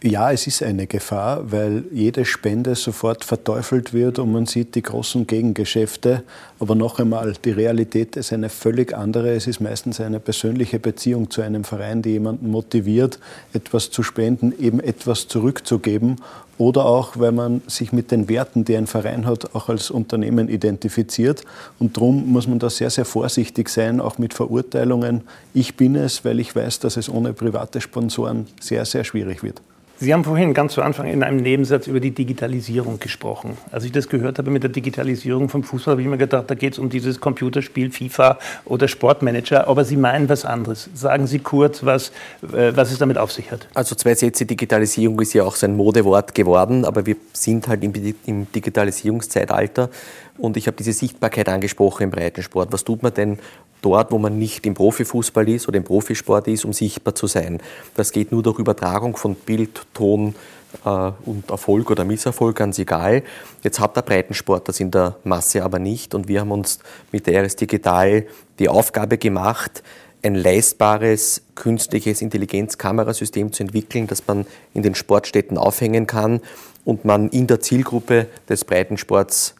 Ja, 0.00 0.30
es 0.30 0.46
ist 0.46 0.62
eine 0.62 0.86
Gefahr, 0.86 1.50
weil 1.50 1.82
jede 1.90 2.24
Spende 2.24 2.76
sofort 2.76 3.24
verteufelt 3.24 3.92
wird 3.92 4.20
und 4.20 4.30
man 4.30 4.46
sieht 4.46 4.76
die 4.76 4.82
großen 4.82 5.26
Gegengeschäfte. 5.26 6.22
Aber 6.60 6.76
noch 6.76 7.00
einmal, 7.00 7.32
die 7.44 7.50
Realität 7.50 8.14
ist 8.14 8.32
eine 8.32 8.48
völlig 8.48 8.96
andere. 8.96 9.34
Es 9.34 9.48
ist 9.48 9.60
meistens 9.60 10.00
eine 10.00 10.20
persönliche 10.20 10.78
Beziehung 10.78 11.30
zu 11.30 11.42
einem 11.42 11.64
Verein, 11.64 12.02
die 12.02 12.10
jemanden 12.10 12.48
motiviert, 12.48 13.18
etwas 13.52 13.90
zu 13.90 14.04
spenden, 14.04 14.54
eben 14.60 14.78
etwas 14.78 15.26
zurückzugeben. 15.26 16.20
Oder 16.58 16.84
auch, 16.86 17.18
weil 17.18 17.32
man 17.32 17.62
sich 17.66 17.92
mit 17.92 18.12
den 18.12 18.28
Werten, 18.28 18.64
die 18.64 18.76
ein 18.76 18.86
Verein 18.86 19.26
hat, 19.26 19.56
auch 19.56 19.68
als 19.68 19.90
Unternehmen 19.90 20.48
identifiziert. 20.48 21.42
Und 21.80 21.96
darum 21.96 22.24
muss 22.30 22.46
man 22.46 22.60
da 22.60 22.70
sehr, 22.70 22.90
sehr 22.90 23.04
vorsichtig 23.04 23.68
sein, 23.68 24.00
auch 24.00 24.16
mit 24.18 24.32
Verurteilungen. 24.32 25.22
Ich 25.54 25.76
bin 25.76 25.96
es, 25.96 26.24
weil 26.24 26.38
ich 26.38 26.54
weiß, 26.54 26.78
dass 26.78 26.96
es 26.96 27.08
ohne 27.08 27.32
private 27.32 27.80
Sponsoren 27.80 28.46
sehr, 28.60 28.84
sehr 28.84 29.02
schwierig 29.02 29.42
wird. 29.42 29.60
Sie 30.00 30.14
haben 30.14 30.22
vorhin 30.22 30.54
ganz 30.54 30.74
zu 30.74 30.82
Anfang 30.82 31.08
in 31.08 31.24
einem 31.24 31.38
Nebensatz 31.38 31.88
über 31.88 31.98
die 31.98 32.12
Digitalisierung 32.12 33.00
gesprochen. 33.00 33.58
Als 33.72 33.82
ich 33.82 33.90
das 33.90 34.08
gehört 34.08 34.38
habe 34.38 34.48
mit 34.48 34.62
der 34.62 34.70
Digitalisierung 34.70 35.48
vom 35.48 35.64
Fußball, 35.64 35.92
habe 35.92 36.02
ich 36.02 36.06
mir 36.06 36.18
gedacht, 36.18 36.44
da 36.48 36.54
geht 36.54 36.74
es 36.74 36.78
um 36.78 36.88
dieses 36.88 37.18
Computerspiel 37.18 37.90
FIFA 37.90 38.38
oder 38.64 38.86
Sportmanager. 38.86 39.66
Aber 39.66 39.84
Sie 39.84 39.96
meinen 39.96 40.28
was 40.28 40.44
anderes. 40.44 40.88
Sagen 40.94 41.26
Sie 41.26 41.40
kurz, 41.40 41.84
was, 41.84 42.12
äh, 42.42 42.70
was 42.76 42.92
es 42.92 42.98
damit 42.98 43.18
auf 43.18 43.32
sich 43.32 43.50
hat. 43.50 43.66
Also 43.74 43.96
zwei 43.96 44.14
Sätze, 44.14 44.46
Digitalisierung 44.46 45.18
ist 45.20 45.32
ja 45.32 45.42
auch 45.42 45.56
so 45.56 45.66
ein 45.66 45.76
Modewort 45.76 46.32
geworden, 46.32 46.84
aber 46.84 47.04
wir 47.04 47.16
sind 47.32 47.66
halt 47.66 47.82
im, 47.82 47.92
im 48.24 48.52
Digitalisierungszeitalter. 48.52 49.90
Und 50.38 50.56
ich 50.56 50.66
habe 50.68 50.76
diese 50.76 50.92
Sichtbarkeit 50.92 51.48
angesprochen 51.48 52.04
im 52.04 52.10
Breitensport. 52.10 52.72
Was 52.72 52.84
tut 52.84 53.02
man 53.02 53.12
denn 53.12 53.38
dort, 53.82 54.12
wo 54.12 54.18
man 54.18 54.38
nicht 54.38 54.64
im 54.66 54.74
Profifußball 54.74 55.48
ist 55.48 55.68
oder 55.68 55.78
im 55.78 55.84
Profisport 55.84 56.46
ist, 56.46 56.64
um 56.64 56.72
sichtbar 56.72 57.14
zu 57.14 57.26
sein? 57.26 57.60
Das 57.96 58.12
geht 58.12 58.30
nur 58.30 58.42
durch 58.42 58.58
Übertragung 58.58 59.16
von 59.16 59.34
Bild, 59.34 59.82
Ton 59.94 60.36
äh, 60.84 61.10
und 61.24 61.50
Erfolg 61.50 61.90
oder 61.90 62.04
Misserfolg, 62.04 62.56
ganz 62.56 62.78
egal. 62.78 63.22
Jetzt 63.64 63.80
hat 63.80 63.96
der 63.96 64.02
Breitensport 64.02 64.68
das 64.68 64.78
in 64.78 64.92
der 64.92 65.16
Masse 65.24 65.64
aber 65.64 65.80
nicht. 65.80 66.14
Und 66.14 66.28
wir 66.28 66.40
haben 66.40 66.52
uns 66.52 66.78
mit 67.10 67.26
der 67.26 67.42
RS 67.42 67.56
Digital 67.56 68.24
die 68.60 68.68
Aufgabe 68.68 69.18
gemacht, 69.18 69.82
ein 70.22 70.34
leistbares 70.34 71.42
künstliches 71.54 72.22
Intelligenzkamerasystem 72.22 73.52
zu 73.52 73.64
entwickeln, 73.64 74.06
das 74.06 74.26
man 74.26 74.46
in 74.74 74.82
den 74.82 74.94
Sportstätten 74.94 75.58
aufhängen 75.58 76.06
kann 76.06 76.40
und 76.84 77.04
man 77.04 77.28
in 77.28 77.46
der 77.46 77.60
Zielgruppe 77.60 78.26
des 78.48 78.64
Breitensports 78.64 79.54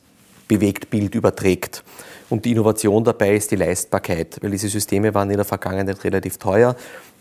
Bewegtbild 0.48 1.14
überträgt. 1.14 1.84
Und 2.30 2.44
die 2.44 2.52
Innovation 2.52 3.04
dabei 3.04 3.36
ist 3.36 3.50
die 3.50 3.56
Leistbarkeit, 3.56 4.38
weil 4.42 4.50
diese 4.50 4.68
Systeme 4.68 5.14
waren 5.14 5.30
in 5.30 5.36
der 5.36 5.44
Vergangenheit 5.44 6.02
relativ 6.04 6.38
teuer. 6.38 6.76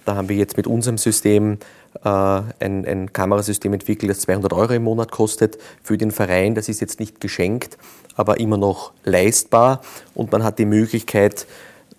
Da 0.05 0.15
haben 0.15 0.29
wir 0.29 0.37
jetzt 0.37 0.57
mit 0.57 0.67
unserem 0.67 0.97
System 0.97 1.59
äh, 2.03 2.09
ein, 2.09 2.85
ein 2.85 3.11
Kamerasystem 3.13 3.73
entwickelt, 3.73 4.09
das 4.09 4.19
200 4.21 4.53
Euro 4.53 4.73
im 4.73 4.83
Monat 4.83 5.11
kostet 5.11 5.57
für 5.83 5.97
den 5.97 6.11
Verein. 6.11 6.55
Das 6.55 6.69
ist 6.69 6.79
jetzt 6.79 6.99
nicht 6.99 7.19
geschenkt, 7.19 7.77
aber 8.15 8.39
immer 8.39 8.57
noch 8.57 8.93
leistbar. 9.03 9.81
Und 10.13 10.31
man 10.31 10.43
hat 10.43 10.59
die 10.59 10.65
Möglichkeit, 10.65 11.45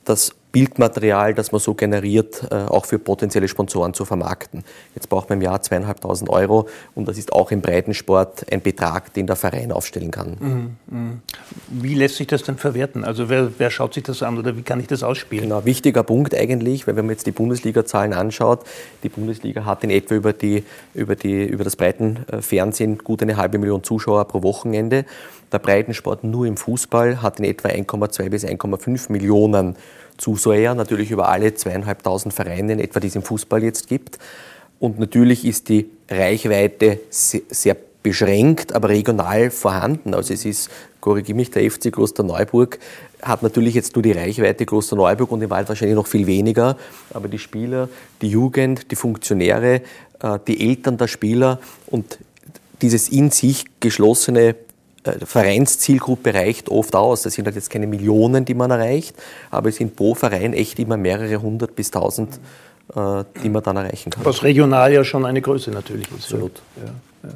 das 0.04 0.32
Bildmaterial, 0.50 1.34
das 1.34 1.52
man 1.52 1.60
so 1.60 1.74
generiert, 1.74 2.46
äh, 2.50 2.54
auch 2.54 2.86
für 2.86 2.98
potenzielle 2.98 3.48
Sponsoren 3.48 3.92
zu 3.92 4.04
vermarkten. 4.04 4.64
Jetzt 4.94 5.08
braucht 5.08 5.28
man 5.28 5.38
im 5.38 5.42
Jahr 5.42 5.60
zweieinhalbtausend 5.60 6.30
Euro 6.30 6.68
und 6.94 7.06
das 7.06 7.18
ist 7.18 7.32
auch 7.32 7.50
im 7.50 7.60
Breitensport 7.60 8.50
ein 8.50 8.62
Betrag, 8.62 9.12
den 9.12 9.26
der 9.26 9.36
Verein 9.36 9.72
aufstellen 9.72 10.10
kann. 10.10 10.36
Mhm, 10.40 10.76
mhm. 10.86 11.22
Wie 11.68 11.94
lässt 11.94 12.16
sich 12.16 12.26
das 12.26 12.44
denn 12.44 12.56
verwerten? 12.56 13.04
Also 13.04 13.28
wer, 13.28 13.50
wer, 13.58 13.70
schaut 13.70 13.92
sich 13.92 14.04
das 14.04 14.22
an 14.22 14.38
oder 14.38 14.56
wie 14.56 14.62
kann 14.62 14.80
ich 14.80 14.86
das 14.86 15.02
ausspielen? 15.02 15.44
Genau, 15.44 15.64
wichtiger 15.66 16.02
Punkt 16.02 16.34
eigentlich, 16.34 16.86
weil 16.86 16.96
wenn 16.96 17.04
man 17.04 17.14
jetzt 17.14 17.26
die 17.26 17.32
Bundesliga-Zahlen 17.32 18.14
anschaut, 18.14 18.60
die 19.02 19.10
Bundesliga 19.10 19.66
hat 19.66 19.84
in 19.84 19.90
etwa 19.90 20.14
über, 20.14 20.32
die, 20.32 20.64
über, 20.94 21.14
die, 21.14 21.44
über 21.44 21.64
das 21.64 21.76
Breitenfernsehen 21.76 22.98
gut 22.98 23.20
eine 23.22 23.36
halbe 23.36 23.58
Million 23.58 23.84
Zuschauer 23.84 24.24
pro 24.24 24.42
Wochenende. 24.42 25.04
Der 25.52 25.58
Breitensport 25.58 26.24
nur 26.24 26.46
im 26.46 26.56
Fußball 26.56 27.22
hat 27.22 27.38
in 27.38 27.44
etwa 27.44 27.68
1,2 27.68 28.28
bis 28.30 28.44
1,5 28.44 29.12
Millionen 29.12 29.76
Zuseher, 30.18 30.74
natürlich 30.74 31.10
über 31.10 31.28
alle 31.28 31.54
zweieinhalbtausend 31.54 32.34
Vereine, 32.34 32.74
in 32.74 32.80
etwa 32.80 33.00
die 33.00 33.06
es 33.06 33.16
im 33.16 33.22
Fußball 33.22 33.62
jetzt 33.62 33.88
gibt. 33.88 34.18
Und 34.78 34.98
natürlich 34.98 35.44
ist 35.44 35.68
die 35.68 35.90
Reichweite 36.10 37.00
sehr 37.10 37.76
beschränkt, 38.02 38.72
aber 38.74 38.90
regional 38.90 39.50
vorhanden. 39.50 40.14
Also 40.14 40.32
es 40.32 40.44
ist, 40.44 40.70
korrigiere 41.00 41.36
mich, 41.36 41.50
der 41.50 41.68
FC 41.68 41.92
Klosterneuburg 41.92 42.78
hat 43.22 43.42
natürlich 43.42 43.74
jetzt 43.74 43.96
nur 43.96 44.02
die 44.02 44.12
Reichweite 44.12 44.64
Klosterneuburg 44.64 45.32
und 45.32 45.42
im 45.42 45.50
Wald 45.50 45.68
wahrscheinlich 45.68 45.96
noch 45.96 46.06
viel 46.06 46.26
weniger. 46.26 46.76
Aber 47.12 47.28
die 47.28 47.38
Spieler, 47.38 47.88
die 48.22 48.28
Jugend, 48.28 48.90
die 48.90 48.96
Funktionäre, 48.96 49.82
äh, 50.20 50.38
die 50.46 50.68
Eltern 50.68 50.96
der 50.96 51.08
Spieler 51.08 51.58
und 51.86 52.18
dieses 52.80 53.08
in 53.08 53.30
sich 53.30 53.64
geschlossene 53.80 54.54
Vereinszielgruppe 55.24 56.34
reicht 56.34 56.68
oft 56.68 56.94
aus. 56.94 57.22
Das 57.22 57.34
sind 57.34 57.46
halt 57.46 57.56
jetzt 57.56 57.70
keine 57.70 57.86
Millionen, 57.86 58.44
die 58.44 58.54
man 58.54 58.70
erreicht, 58.70 59.14
aber 59.50 59.68
es 59.68 59.76
sind 59.76 59.96
pro 59.96 60.14
Verein 60.14 60.52
echt 60.52 60.78
immer 60.78 60.96
mehrere 60.96 61.40
hundert 61.40 61.74
bis 61.76 61.90
tausend, 61.90 62.40
äh, 62.94 63.24
die 63.42 63.48
man 63.48 63.62
dann 63.62 63.76
erreichen 63.76 64.10
kann. 64.10 64.24
Was 64.24 64.42
regional 64.42 64.92
ja 64.92 65.04
schon 65.04 65.24
eine 65.24 65.40
Größe 65.40 65.70
natürlich 65.70 66.06
ist. 66.08 66.24
Absolut. 66.24 66.60
Ja, 66.76 67.28
ja. 67.28 67.34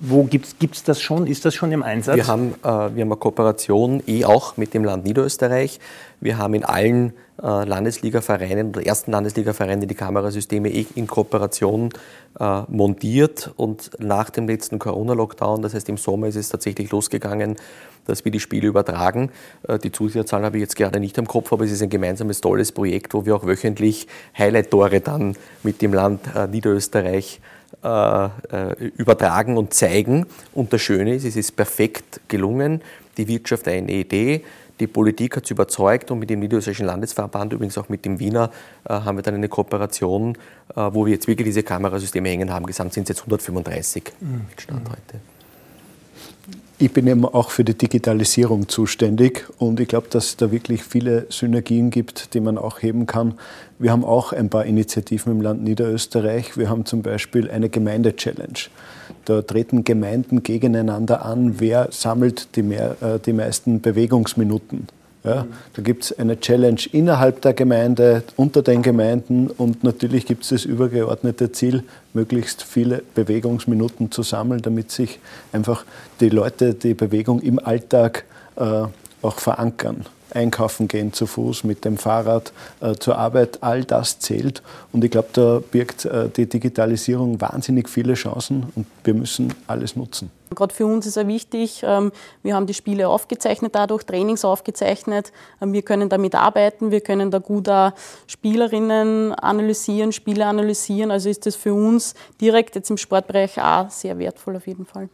Wo 0.00 0.22
gibt 0.22 0.46
es 0.60 0.84
das 0.84 1.02
schon? 1.02 1.26
Ist 1.26 1.44
das 1.44 1.56
schon 1.56 1.72
im 1.72 1.82
Einsatz? 1.82 2.16
Wir 2.16 2.26
haben, 2.28 2.54
äh, 2.62 2.66
wir 2.66 2.70
haben 2.70 3.00
eine 3.00 3.16
Kooperation 3.16 4.00
eh 4.06 4.24
auch 4.24 4.56
mit 4.56 4.72
dem 4.72 4.84
Land 4.84 5.04
Niederösterreich. 5.04 5.80
Wir 6.20 6.38
haben 6.38 6.54
in 6.54 6.64
allen 6.64 7.14
äh, 7.42 7.64
Landesligavereinen 7.64 8.68
oder 8.68 8.86
ersten 8.86 9.10
Landesligavereinen 9.10 9.88
die 9.88 9.94
Kamerasysteme 9.96 10.70
eh 10.70 10.86
in 10.94 11.08
Kooperation 11.08 11.90
äh, 12.38 12.62
montiert. 12.68 13.50
Und 13.56 13.90
nach 13.98 14.30
dem 14.30 14.46
letzten 14.46 14.78
Corona-Lockdown, 14.78 15.62
das 15.62 15.74
heißt 15.74 15.88
im 15.88 15.96
Sommer, 15.96 16.28
ist 16.28 16.36
es 16.36 16.48
tatsächlich 16.48 16.92
losgegangen, 16.92 17.56
dass 18.06 18.24
wir 18.24 18.30
die 18.30 18.40
Spiele 18.40 18.68
übertragen. 18.68 19.32
Äh, 19.66 19.80
die 19.80 19.90
Zuseherzahlen 19.90 20.44
habe 20.44 20.58
ich 20.58 20.62
jetzt 20.62 20.76
gerade 20.76 21.00
nicht 21.00 21.18
im 21.18 21.26
Kopf, 21.26 21.52
aber 21.52 21.64
es 21.64 21.72
ist 21.72 21.82
ein 21.82 21.90
gemeinsames 21.90 22.40
tolles 22.40 22.70
Projekt, 22.70 23.14
wo 23.14 23.26
wir 23.26 23.34
auch 23.34 23.46
wöchentlich 23.46 24.06
Highlight-Tore 24.38 25.00
dann 25.00 25.34
mit 25.64 25.82
dem 25.82 25.92
Land 25.92 26.20
äh, 26.36 26.46
Niederösterreich 26.46 27.40
äh, 27.42 27.57
übertragen 28.96 29.56
und 29.56 29.74
zeigen. 29.74 30.26
Und 30.54 30.72
das 30.72 30.80
Schöne 30.80 31.14
ist, 31.14 31.24
es 31.24 31.36
ist 31.36 31.54
perfekt 31.54 32.20
gelungen. 32.26 32.82
Die 33.16 33.28
Wirtschaft 33.28 33.66
hat 33.66 33.74
eine 33.74 33.92
Idee, 33.92 34.42
die 34.80 34.86
Politik 34.86 35.36
hat 35.36 35.44
es 35.44 35.50
überzeugt 35.50 36.10
und 36.10 36.20
mit 36.20 36.30
dem 36.30 36.40
Niederösterreichischen 36.40 36.86
Landesverband, 36.86 37.52
übrigens 37.52 37.76
auch 37.78 37.88
mit 37.88 38.04
dem 38.04 38.20
Wiener, 38.20 38.50
äh, 38.84 38.92
haben 38.92 39.18
wir 39.18 39.22
dann 39.22 39.34
eine 39.34 39.48
Kooperation, 39.48 40.36
äh, 40.74 40.80
wo 40.92 41.04
wir 41.04 41.12
jetzt 41.12 41.26
wirklich 41.26 41.46
diese 41.46 41.62
Kamerasysteme 41.62 42.28
hängen 42.28 42.52
haben. 42.52 42.66
Gesamt 42.66 42.92
sind 42.92 43.04
es 43.04 43.16
jetzt 43.16 43.20
135 43.20 44.04
mhm. 44.20 44.46
mit 44.48 44.60
Stand 44.60 44.88
heute. 44.88 45.20
Ich 46.80 46.92
bin 46.92 47.08
eben 47.08 47.24
auch 47.24 47.50
für 47.50 47.64
die 47.64 47.76
Digitalisierung 47.76 48.68
zuständig 48.68 49.48
und 49.58 49.80
ich 49.80 49.88
glaube, 49.88 50.06
dass 50.10 50.26
es 50.26 50.36
da 50.36 50.52
wirklich 50.52 50.84
viele 50.84 51.26
Synergien 51.28 51.90
gibt, 51.90 52.34
die 52.34 52.40
man 52.40 52.56
auch 52.56 52.82
heben 52.82 53.04
kann. 53.04 53.34
Wir 53.80 53.90
haben 53.90 54.04
auch 54.04 54.32
ein 54.32 54.48
paar 54.48 54.64
Initiativen 54.64 55.32
im 55.32 55.40
Land 55.40 55.64
Niederösterreich. 55.64 56.56
Wir 56.56 56.70
haben 56.70 56.84
zum 56.84 57.02
Beispiel 57.02 57.50
eine 57.50 57.68
Gemeinde-Challenge. 57.68 58.60
Da 59.24 59.42
treten 59.42 59.82
Gemeinden 59.82 60.44
gegeneinander 60.44 61.24
an, 61.24 61.58
wer 61.58 61.88
sammelt 61.90 62.54
die, 62.54 62.62
mehr, 62.62 62.96
äh, 63.02 63.18
die 63.18 63.32
meisten 63.32 63.80
Bewegungsminuten. 63.80 64.86
Ja, 65.24 65.46
da 65.74 65.82
gibt 65.82 66.04
es 66.04 66.18
eine 66.18 66.38
Challenge 66.38 66.80
innerhalb 66.92 67.42
der 67.42 67.52
Gemeinde, 67.52 68.22
unter 68.36 68.62
den 68.62 68.82
Gemeinden 68.82 69.48
und 69.48 69.82
natürlich 69.82 70.26
gibt 70.26 70.44
es 70.44 70.50
das 70.50 70.64
übergeordnete 70.64 71.50
Ziel, 71.50 71.82
möglichst 72.14 72.62
viele 72.62 73.02
Bewegungsminuten 73.14 74.12
zu 74.12 74.22
sammeln, 74.22 74.62
damit 74.62 74.92
sich 74.92 75.18
einfach 75.52 75.84
die 76.20 76.28
Leute 76.28 76.74
die 76.74 76.94
Bewegung 76.94 77.40
im 77.40 77.58
Alltag 77.58 78.24
äh, 78.56 78.84
auch 79.20 79.38
verankern 79.38 80.06
einkaufen 80.34 80.88
gehen 80.88 81.12
zu 81.12 81.26
Fuß, 81.26 81.64
mit 81.64 81.84
dem 81.84 81.96
Fahrrad 81.96 82.52
äh, 82.80 82.94
zur 82.94 83.18
Arbeit, 83.18 83.62
all 83.62 83.84
das 83.84 84.18
zählt. 84.18 84.62
Und 84.92 85.04
ich 85.04 85.10
glaube, 85.10 85.28
da 85.32 85.60
birgt 85.70 86.04
äh, 86.04 86.28
die 86.28 86.46
Digitalisierung 86.46 87.40
wahnsinnig 87.40 87.88
viele 87.88 88.14
Chancen 88.14 88.66
und 88.74 88.86
wir 89.04 89.14
müssen 89.14 89.54
alles 89.66 89.96
nutzen. 89.96 90.30
Gerade 90.54 90.74
für 90.74 90.86
uns 90.86 91.06
ist 91.06 91.16
es 91.16 91.26
wichtig, 91.26 91.82
ähm, 91.84 92.10
wir 92.42 92.54
haben 92.54 92.66
die 92.66 92.74
Spiele 92.74 93.08
aufgezeichnet 93.08 93.74
dadurch, 93.74 94.04
Trainings 94.04 94.44
aufgezeichnet. 94.44 95.32
Ähm, 95.60 95.72
wir 95.72 95.82
können 95.82 96.08
damit 96.08 96.34
arbeiten, 96.34 96.90
wir 96.90 97.00
können 97.00 97.30
da 97.30 97.38
gut 97.38 97.68
auch 97.68 97.92
Spielerinnen 98.26 99.32
analysieren, 99.34 100.12
Spiele 100.12 100.46
analysieren. 100.46 101.10
Also 101.10 101.28
ist 101.28 101.46
das 101.46 101.54
für 101.54 101.74
uns 101.74 102.14
direkt 102.40 102.76
jetzt 102.76 102.90
im 102.90 102.96
Sportbereich 102.96 103.60
auch 103.60 103.90
sehr 103.90 104.18
wertvoll 104.18 104.56
auf 104.56 104.66
jeden 104.66 104.86
Fall. 104.86 105.08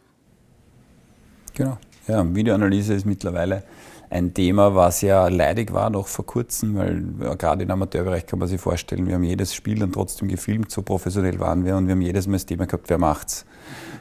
Genau. 1.53 1.77
Ja, 2.07 2.23
Videoanalyse 2.35 2.93
ist 2.93 3.05
mittlerweile 3.05 3.63
ein 4.09 4.33
Thema, 4.33 4.75
was 4.75 5.01
ja 5.01 5.27
leidig 5.27 5.73
war 5.73 5.89
noch 5.89 6.07
vor 6.07 6.25
kurzem, 6.25 6.75
weil 6.75 7.03
ja, 7.21 7.33
gerade 7.35 7.63
im 7.63 7.71
Amateurbereich 7.71 8.25
kann 8.25 8.39
man 8.39 8.47
sich 8.47 8.61
vorstellen, 8.61 9.07
wir 9.07 9.15
haben 9.15 9.23
jedes 9.23 9.53
Spiel 9.53 9.79
dann 9.79 9.91
trotzdem 9.91 10.27
gefilmt, 10.27 10.71
so 10.71 10.81
professionell 10.81 11.39
waren 11.39 11.65
wir 11.65 11.75
und 11.75 11.87
wir 11.87 11.93
haben 11.93 12.01
jedes 12.01 12.27
Mal 12.27 12.33
das 12.33 12.45
Thema 12.45 12.65
gehabt, 12.65 12.89
wer 12.89 12.97
macht's? 12.97 13.45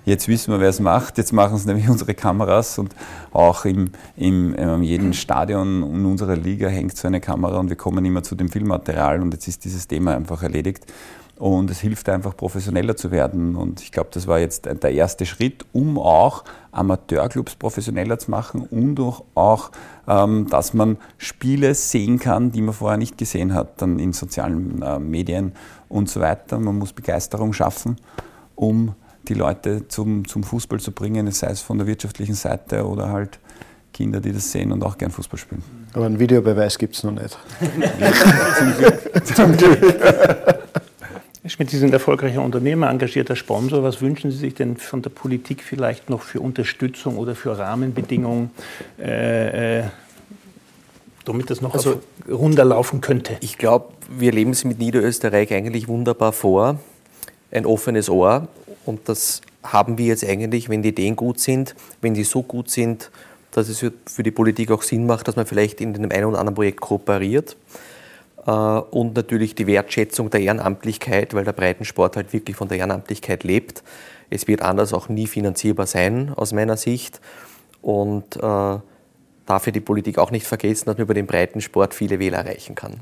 Jetzt 0.04 0.28
wissen 0.28 0.52
wir, 0.52 0.60
wer 0.60 0.68
es 0.68 0.80
macht. 0.80 1.16
Jetzt 1.16 1.32
machen 1.32 1.56
es 1.56 1.64
nämlich 1.64 1.88
unsere 1.90 2.14
Kameras 2.14 2.78
und 2.78 2.94
auch 3.32 3.64
im, 3.64 3.90
im, 4.16 4.54
in 4.54 4.82
jedem 4.82 5.12
Stadion 5.14 5.82
in 5.82 6.04
unserer 6.04 6.36
Liga 6.36 6.68
hängt 6.68 6.96
so 6.96 7.08
eine 7.08 7.20
Kamera 7.20 7.58
und 7.58 7.70
wir 7.70 7.76
kommen 7.76 8.04
immer 8.04 8.22
zu 8.22 8.34
dem 8.34 8.50
Filmmaterial 8.50 9.22
und 9.22 9.32
jetzt 9.32 9.48
ist 9.48 9.64
dieses 9.64 9.88
Thema 9.88 10.14
einfach 10.14 10.42
erledigt. 10.42 10.86
Und 11.36 11.68
es 11.68 11.80
hilft 11.80 12.08
einfach, 12.08 12.36
professioneller 12.36 12.96
zu 12.96 13.10
werden. 13.10 13.56
Und 13.56 13.80
ich 13.80 13.90
glaube, 13.90 14.10
das 14.12 14.28
war 14.28 14.38
jetzt 14.38 14.66
der 14.66 14.92
erste 14.92 15.26
Schritt, 15.26 15.64
um 15.72 15.98
auch 15.98 16.44
Amateurclubs 16.70 17.56
professioneller 17.56 18.20
zu 18.20 18.30
machen 18.30 18.62
und 18.70 19.00
auch, 19.34 19.72
ähm, 20.06 20.46
dass 20.48 20.74
man 20.74 20.96
Spiele 21.18 21.74
sehen 21.74 22.20
kann, 22.20 22.52
die 22.52 22.62
man 22.62 22.72
vorher 22.72 22.98
nicht 22.98 23.18
gesehen 23.18 23.52
hat, 23.52 23.82
dann 23.82 23.98
in 23.98 24.12
sozialen 24.12 24.80
äh, 24.82 25.00
Medien 25.00 25.54
und 25.88 26.08
so 26.08 26.20
weiter. 26.20 26.60
Man 26.60 26.78
muss 26.78 26.92
Begeisterung 26.92 27.52
schaffen, 27.52 27.96
um 28.54 28.94
die 29.28 29.34
Leute 29.34 29.88
zum, 29.88 30.26
zum 30.26 30.42
Fußball 30.42 30.80
zu 30.80 30.92
bringen, 30.92 31.30
sei 31.32 31.48
es 31.48 31.60
von 31.60 31.78
der 31.78 31.87
wirtschaftlichen 31.87 32.34
Seite 32.34 32.87
oder 32.87 33.10
halt 33.10 33.38
Kinder, 33.92 34.20
die 34.20 34.32
das 34.32 34.50
sehen 34.50 34.72
und 34.72 34.82
auch 34.82 34.98
gern 34.98 35.10
Fußball 35.10 35.38
spielen. 35.38 35.62
Aber 35.94 36.06
einen 36.06 36.18
Videobeweis 36.18 36.78
gibt 36.78 36.96
es 36.96 37.04
noch 37.04 37.12
nicht. 37.12 37.38
zum 38.58 38.76
Glück. 38.76 39.26
Zum 39.37 39.56
Glück. 39.56 40.04
Herr 41.44 41.50
Schmidt, 41.50 41.68
Sie 41.68 41.78
sind 41.78 41.92
erfolgreicher 41.92 42.42
Unternehmer, 42.42 42.88
engagierter 42.88 43.37
Sponsor. 43.37 43.82
Was 43.82 44.00
wünschen 44.00 44.30
Sie 44.30 44.38
sich 44.38 44.54
denn 44.54 44.78
von 44.78 45.02
der 45.02 45.10
Politik 45.10 45.62
vielleicht 45.62 46.08
noch 46.08 46.22
für 46.22 46.40
Unterstützung 46.40 47.18
oder 47.18 47.34
für 47.34 47.58
Rahmenbedingungen, 47.58 48.50
äh, 48.98 49.80
äh, 49.80 49.84
damit 51.26 51.50
das 51.50 51.60
noch 51.60 51.74
also, 51.74 52.00
runterlaufen 52.26 53.02
könnte? 53.02 53.37
Ich 53.40 53.58
glaube, 53.58 53.92
wir 54.08 54.32
leben 54.32 54.52
es 54.52 54.64
mit 54.64 54.78
Niederösterreich 54.78 55.52
eigentlich 55.52 55.87
wunderbar 55.87 56.32
vor. 56.32 56.80
Ein 57.52 57.66
offenes 57.66 58.08
Ohr, 58.08 58.48
und 58.87 59.09
das 59.09 59.40
haben 59.62 59.99
wir 59.99 60.07
jetzt 60.07 60.25
eigentlich, 60.25 60.68
wenn 60.68 60.83
die 60.83 60.90
Ideen 60.90 61.16
gut 61.16 61.40
sind, 61.40 61.75
wenn 62.01 62.14
sie 62.14 62.25
so 62.25 62.42
gut 62.42 62.70
sind, 62.70 63.11
dass 63.51 63.68
es 63.68 63.79
für 63.79 64.23
die 64.23 64.31
Politik 64.31 64.70
auch 64.70 64.83
Sinn 64.83 65.07
macht, 65.07 65.29
dass 65.29 65.37
man 65.37 65.47
vielleicht 65.47 65.81
in 65.81 65.94
einem 65.94 66.11
einen 66.11 66.25
oder 66.25 66.38
anderen 66.38 66.55
Projekt 66.55 66.81
kooperiert. 66.81 67.57
Äh, 68.47 68.51
und 68.51 69.16
natürlich 69.16 69.55
die 69.55 69.66
Wertschätzung 69.66 70.31
der 70.31 70.40
Ehrenamtlichkeit, 70.40 71.35
weil 71.35 71.44
der 71.44 71.53
Breitensport 71.53 72.16
halt 72.16 72.33
wirklich 72.33 72.57
von 72.57 72.68
der 72.68 72.79
Ehrenamtlichkeit 72.79 73.44
lebt. 73.44 73.83
Es 74.29 74.49
wird 74.49 74.62
anders 74.62 74.92
auch 74.92 75.09
nie 75.09 75.27
finanzierbar 75.27 75.87
sein, 75.87 76.33
aus 76.35 76.53
meiner 76.53 76.77
Sicht. 76.77 77.20
Und 77.81 78.37
äh, 78.37 78.79
dafür 79.47 79.73
die 79.73 79.81
Politik 79.81 80.18
auch 80.18 80.31
nicht 80.31 80.47
vergessen, 80.47 80.87
dass 80.87 80.97
man 80.97 81.05
über 81.05 81.14
den 81.14 81.27
Breitensport 81.27 81.94
viele 81.94 82.18
Wähler 82.18 82.38
erreichen 82.38 82.75
kann. 82.75 83.01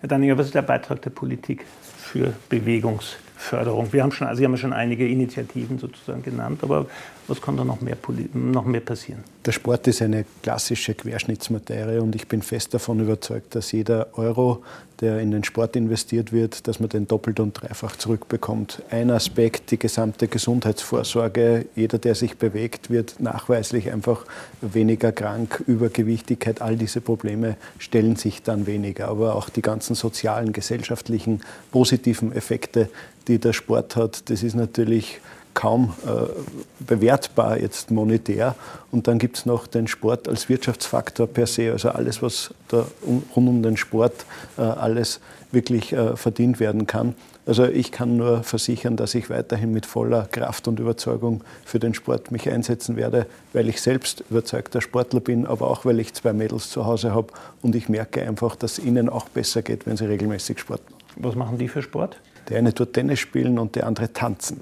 Herr 0.00 0.08
Danninger, 0.08 0.38
was 0.38 0.46
ist 0.46 0.54
der 0.54 0.62
Beitrag 0.62 1.02
der 1.02 1.10
Politik 1.10 1.66
für 1.98 2.32
Bewegungs- 2.50 3.16
Förderung. 3.40 3.92
Wir 3.92 4.02
haben 4.02 4.12
schon, 4.12 4.26
also 4.26 4.38
Sie 4.38 4.44
haben 4.44 4.56
schon 4.58 4.72
einige 4.72 5.08
Initiativen 5.08 5.78
sozusagen 5.78 6.22
genannt, 6.22 6.62
aber 6.62 6.86
was 7.26 7.40
kann 7.40 7.56
da 7.56 7.64
noch 7.64 7.80
mehr, 7.80 7.96
noch 8.34 8.64
mehr 8.64 8.80
passieren? 8.80 9.24
Der 9.46 9.52
Sport 9.52 9.86
ist 9.86 10.02
eine 10.02 10.26
klassische 10.42 10.94
Querschnittsmaterie 10.94 12.00
und 12.00 12.14
ich 12.14 12.28
bin 12.28 12.42
fest 12.42 12.74
davon 12.74 13.00
überzeugt, 13.00 13.54
dass 13.54 13.72
jeder 13.72 14.08
Euro, 14.18 14.62
der 15.00 15.20
in 15.20 15.30
den 15.30 15.44
Sport 15.44 15.76
investiert 15.76 16.32
wird, 16.32 16.68
dass 16.68 16.80
man 16.80 16.90
den 16.90 17.06
doppelt 17.06 17.40
und 17.40 17.54
dreifach 17.54 17.96
zurückbekommt. 17.96 18.82
Ein 18.90 19.10
Aspekt, 19.10 19.70
die 19.70 19.78
gesamte 19.78 20.28
Gesundheitsvorsorge. 20.28 21.66
Jeder, 21.74 21.98
der 21.98 22.14
sich 22.14 22.36
bewegt, 22.36 22.90
wird 22.90 23.20
nachweislich 23.20 23.90
einfach 23.90 24.26
weniger 24.60 25.12
krank. 25.12 25.64
Übergewichtigkeit, 25.66 26.60
all 26.60 26.76
diese 26.76 27.00
Probleme 27.00 27.56
stellen 27.78 28.16
sich 28.16 28.42
dann 28.42 28.66
weniger. 28.66 29.08
Aber 29.08 29.36
auch 29.36 29.48
die 29.48 29.62
ganzen 29.62 29.94
sozialen, 29.94 30.52
gesellschaftlichen, 30.52 31.40
positiven 31.70 32.32
Effekte, 32.32 32.90
die 33.30 33.38
der 33.38 33.52
Sport 33.52 33.96
hat, 33.96 34.28
das 34.28 34.42
ist 34.42 34.54
natürlich 34.54 35.20
kaum 35.54 35.94
äh, 36.06 36.10
bewertbar 36.80 37.58
jetzt 37.58 37.90
monetär. 37.90 38.54
Und 38.90 39.08
dann 39.08 39.18
gibt 39.18 39.38
es 39.38 39.46
noch 39.46 39.66
den 39.66 39.86
Sport 39.86 40.28
als 40.28 40.48
Wirtschaftsfaktor 40.48 41.26
per 41.26 41.46
se, 41.46 41.72
also 41.72 41.90
alles, 41.90 42.22
was 42.22 42.54
da 42.68 42.86
um, 43.02 43.22
rund 43.34 43.48
um 43.48 43.62
den 43.62 43.76
Sport 43.76 44.24
äh, 44.58 44.62
alles 44.62 45.20
wirklich 45.52 45.92
äh, 45.92 46.16
verdient 46.16 46.60
werden 46.60 46.86
kann. 46.86 47.14
Also 47.46 47.64
ich 47.64 47.90
kann 47.90 48.16
nur 48.16 48.42
versichern, 48.42 48.96
dass 48.96 49.14
ich 49.14 49.30
weiterhin 49.30 49.72
mit 49.72 49.86
voller 49.86 50.26
Kraft 50.30 50.68
und 50.68 50.78
Überzeugung 50.78 51.42
für 51.64 51.78
den 51.78 51.94
Sport 51.94 52.30
mich 52.30 52.48
einsetzen 52.50 52.96
werde, 52.96 53.26
weil 53.52 53.68
ich 53.68 53.80
selbst 53.80 54.24
überzeugter 54.30 54.80
Sportler 54.80 55.20
bin, 55.20 55.46
aber 55.46 55.68
auch 55.68 55.84
weil 55.84 55.98
ich 56.00 56.14
zwei 56.14 56.32
Mädels 56.32 56.70
zu 56.70 56.86
Hause 56.86 57.12
habe 57.14 57.28
und 57.62 57.74
ich 57.74 57.88
merke 57.88 58.22
einfach, 58.22 58.56
dass 58.56 58.78
es 58.78 58.84
ihnen 58.84 59.08
auch 59.08 59.28
besser 59.28 59.62
geht, 59.62 59.86
wenn 59.86 59.96
sie 59.96 60.06
regelmäßig 60.06 60.60
Sport 60.60 60.82
machen. 60.90 61.00
Was 61.16 61.34
machen 61.34 61.58
die 61.58 61.68
für 61.68 61.82
Sport? 61.82 62.18
Der 62.48 62.58
eine 62.58 62.74
tut 62.74 62.92
Tennis 62.94 63.20
spielen 63.20 63.58
und 63.58 63.76
der 63.76 63.86
andere 63.86 64.12
tanzen. 64.12 64.60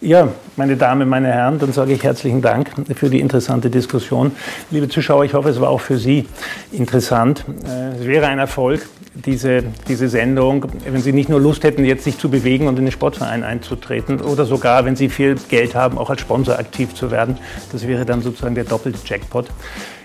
Ja, 0.00 0.28
meine 0.54 0.76
Damen, 0.76 1.08
meine 1.08 1.26
Herren, 1.26 1.58
dann 1.58 1.72
sage 1.72 1.92
ich 1.92 2.04
herzlichen 2.04 2.40
Dank 2.40 2.70
für 2.94 3.10
die 3.10 3.18
interessante 3.18 3.68
Diskussion. 3.68 4.30
Liebe 4.70 4.88
Zuschauer, 4.88 5.24
ich 5.24 5.34
hoffe, 5.34 5.48
es 5.48 5.60
war 5.60 5.70
auch 5.70 5.80
für 5.80 5.98
Sie 5.98 6.28
interessant. 6.70 7.44
Äh, 7.66 7.96
es 7.96 8.06
wäre 8.06 8.28
ein 8.28 8.38
Erfolg, 8.38 8.88
diese, 9.14 9.64
diese 9.88 10.08
Sendung, 10.08 10.66
wenn 10.88 11.00
Sie 11.00 11.12
nicht 11.12 11.28
nur 11.28 11.40
Lust 11.40 11.64
hätten, 11.64 11.84
jetzt 11.84 12.04
sich 12.04 12.16
zu 12.16 12.30
bewegen 12.30 12.68
und 12.68 12.78
in 12.78 12.84
den 12.84 12.92
Sportverein 12.92 13.42
einzutreten 13.42 14.20
oder 14.20 14.44
sogar, 14.44 14.84
wenn 14.84 14.94
Sie 14.94 15.08
viel 15.08 15.34
Geld 15.48 15.74
haben, 15.74 15.98
auch 15.98 16.10
als 16.10 16.20
Sponsor 16.20 16.60
aktiv 16.60 16.94
zu 16.94 17.10
werden. 17.10 17.36
Das 17.72 17.88
wäre 17.88 18.04
dann 18.04 18.22
sozusagen 18.22 18.54
der 18.54 18.64
doppelte 18.64 19.00
Jackpot. 19.04 19.46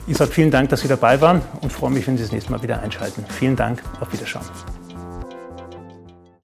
Ich 0.08 0.18
sage 0.18 0.32
vielen 0.32 0.50
Dank, 0.50 0.70
dass 0.70 0.82
Sie 0.82 0.88
dabei 0.88 1.22
waren 1.22 1.44
und 1.62 1.72
freue 1.72 1.92
mich, 1.92 2.08
wenn 2.08 2.18
Sie 2.18 2.24
das 2.24 2.32
nächste 2.32 2.52
Mal 2.52 2.64
wieder 2.64 2.82
einschalten. 2.82 3.26
Vielen 3.30 3.56
Dank, 3.56 3.84
auf 4.02 4.12
Wiederschauen. 4.12 4.46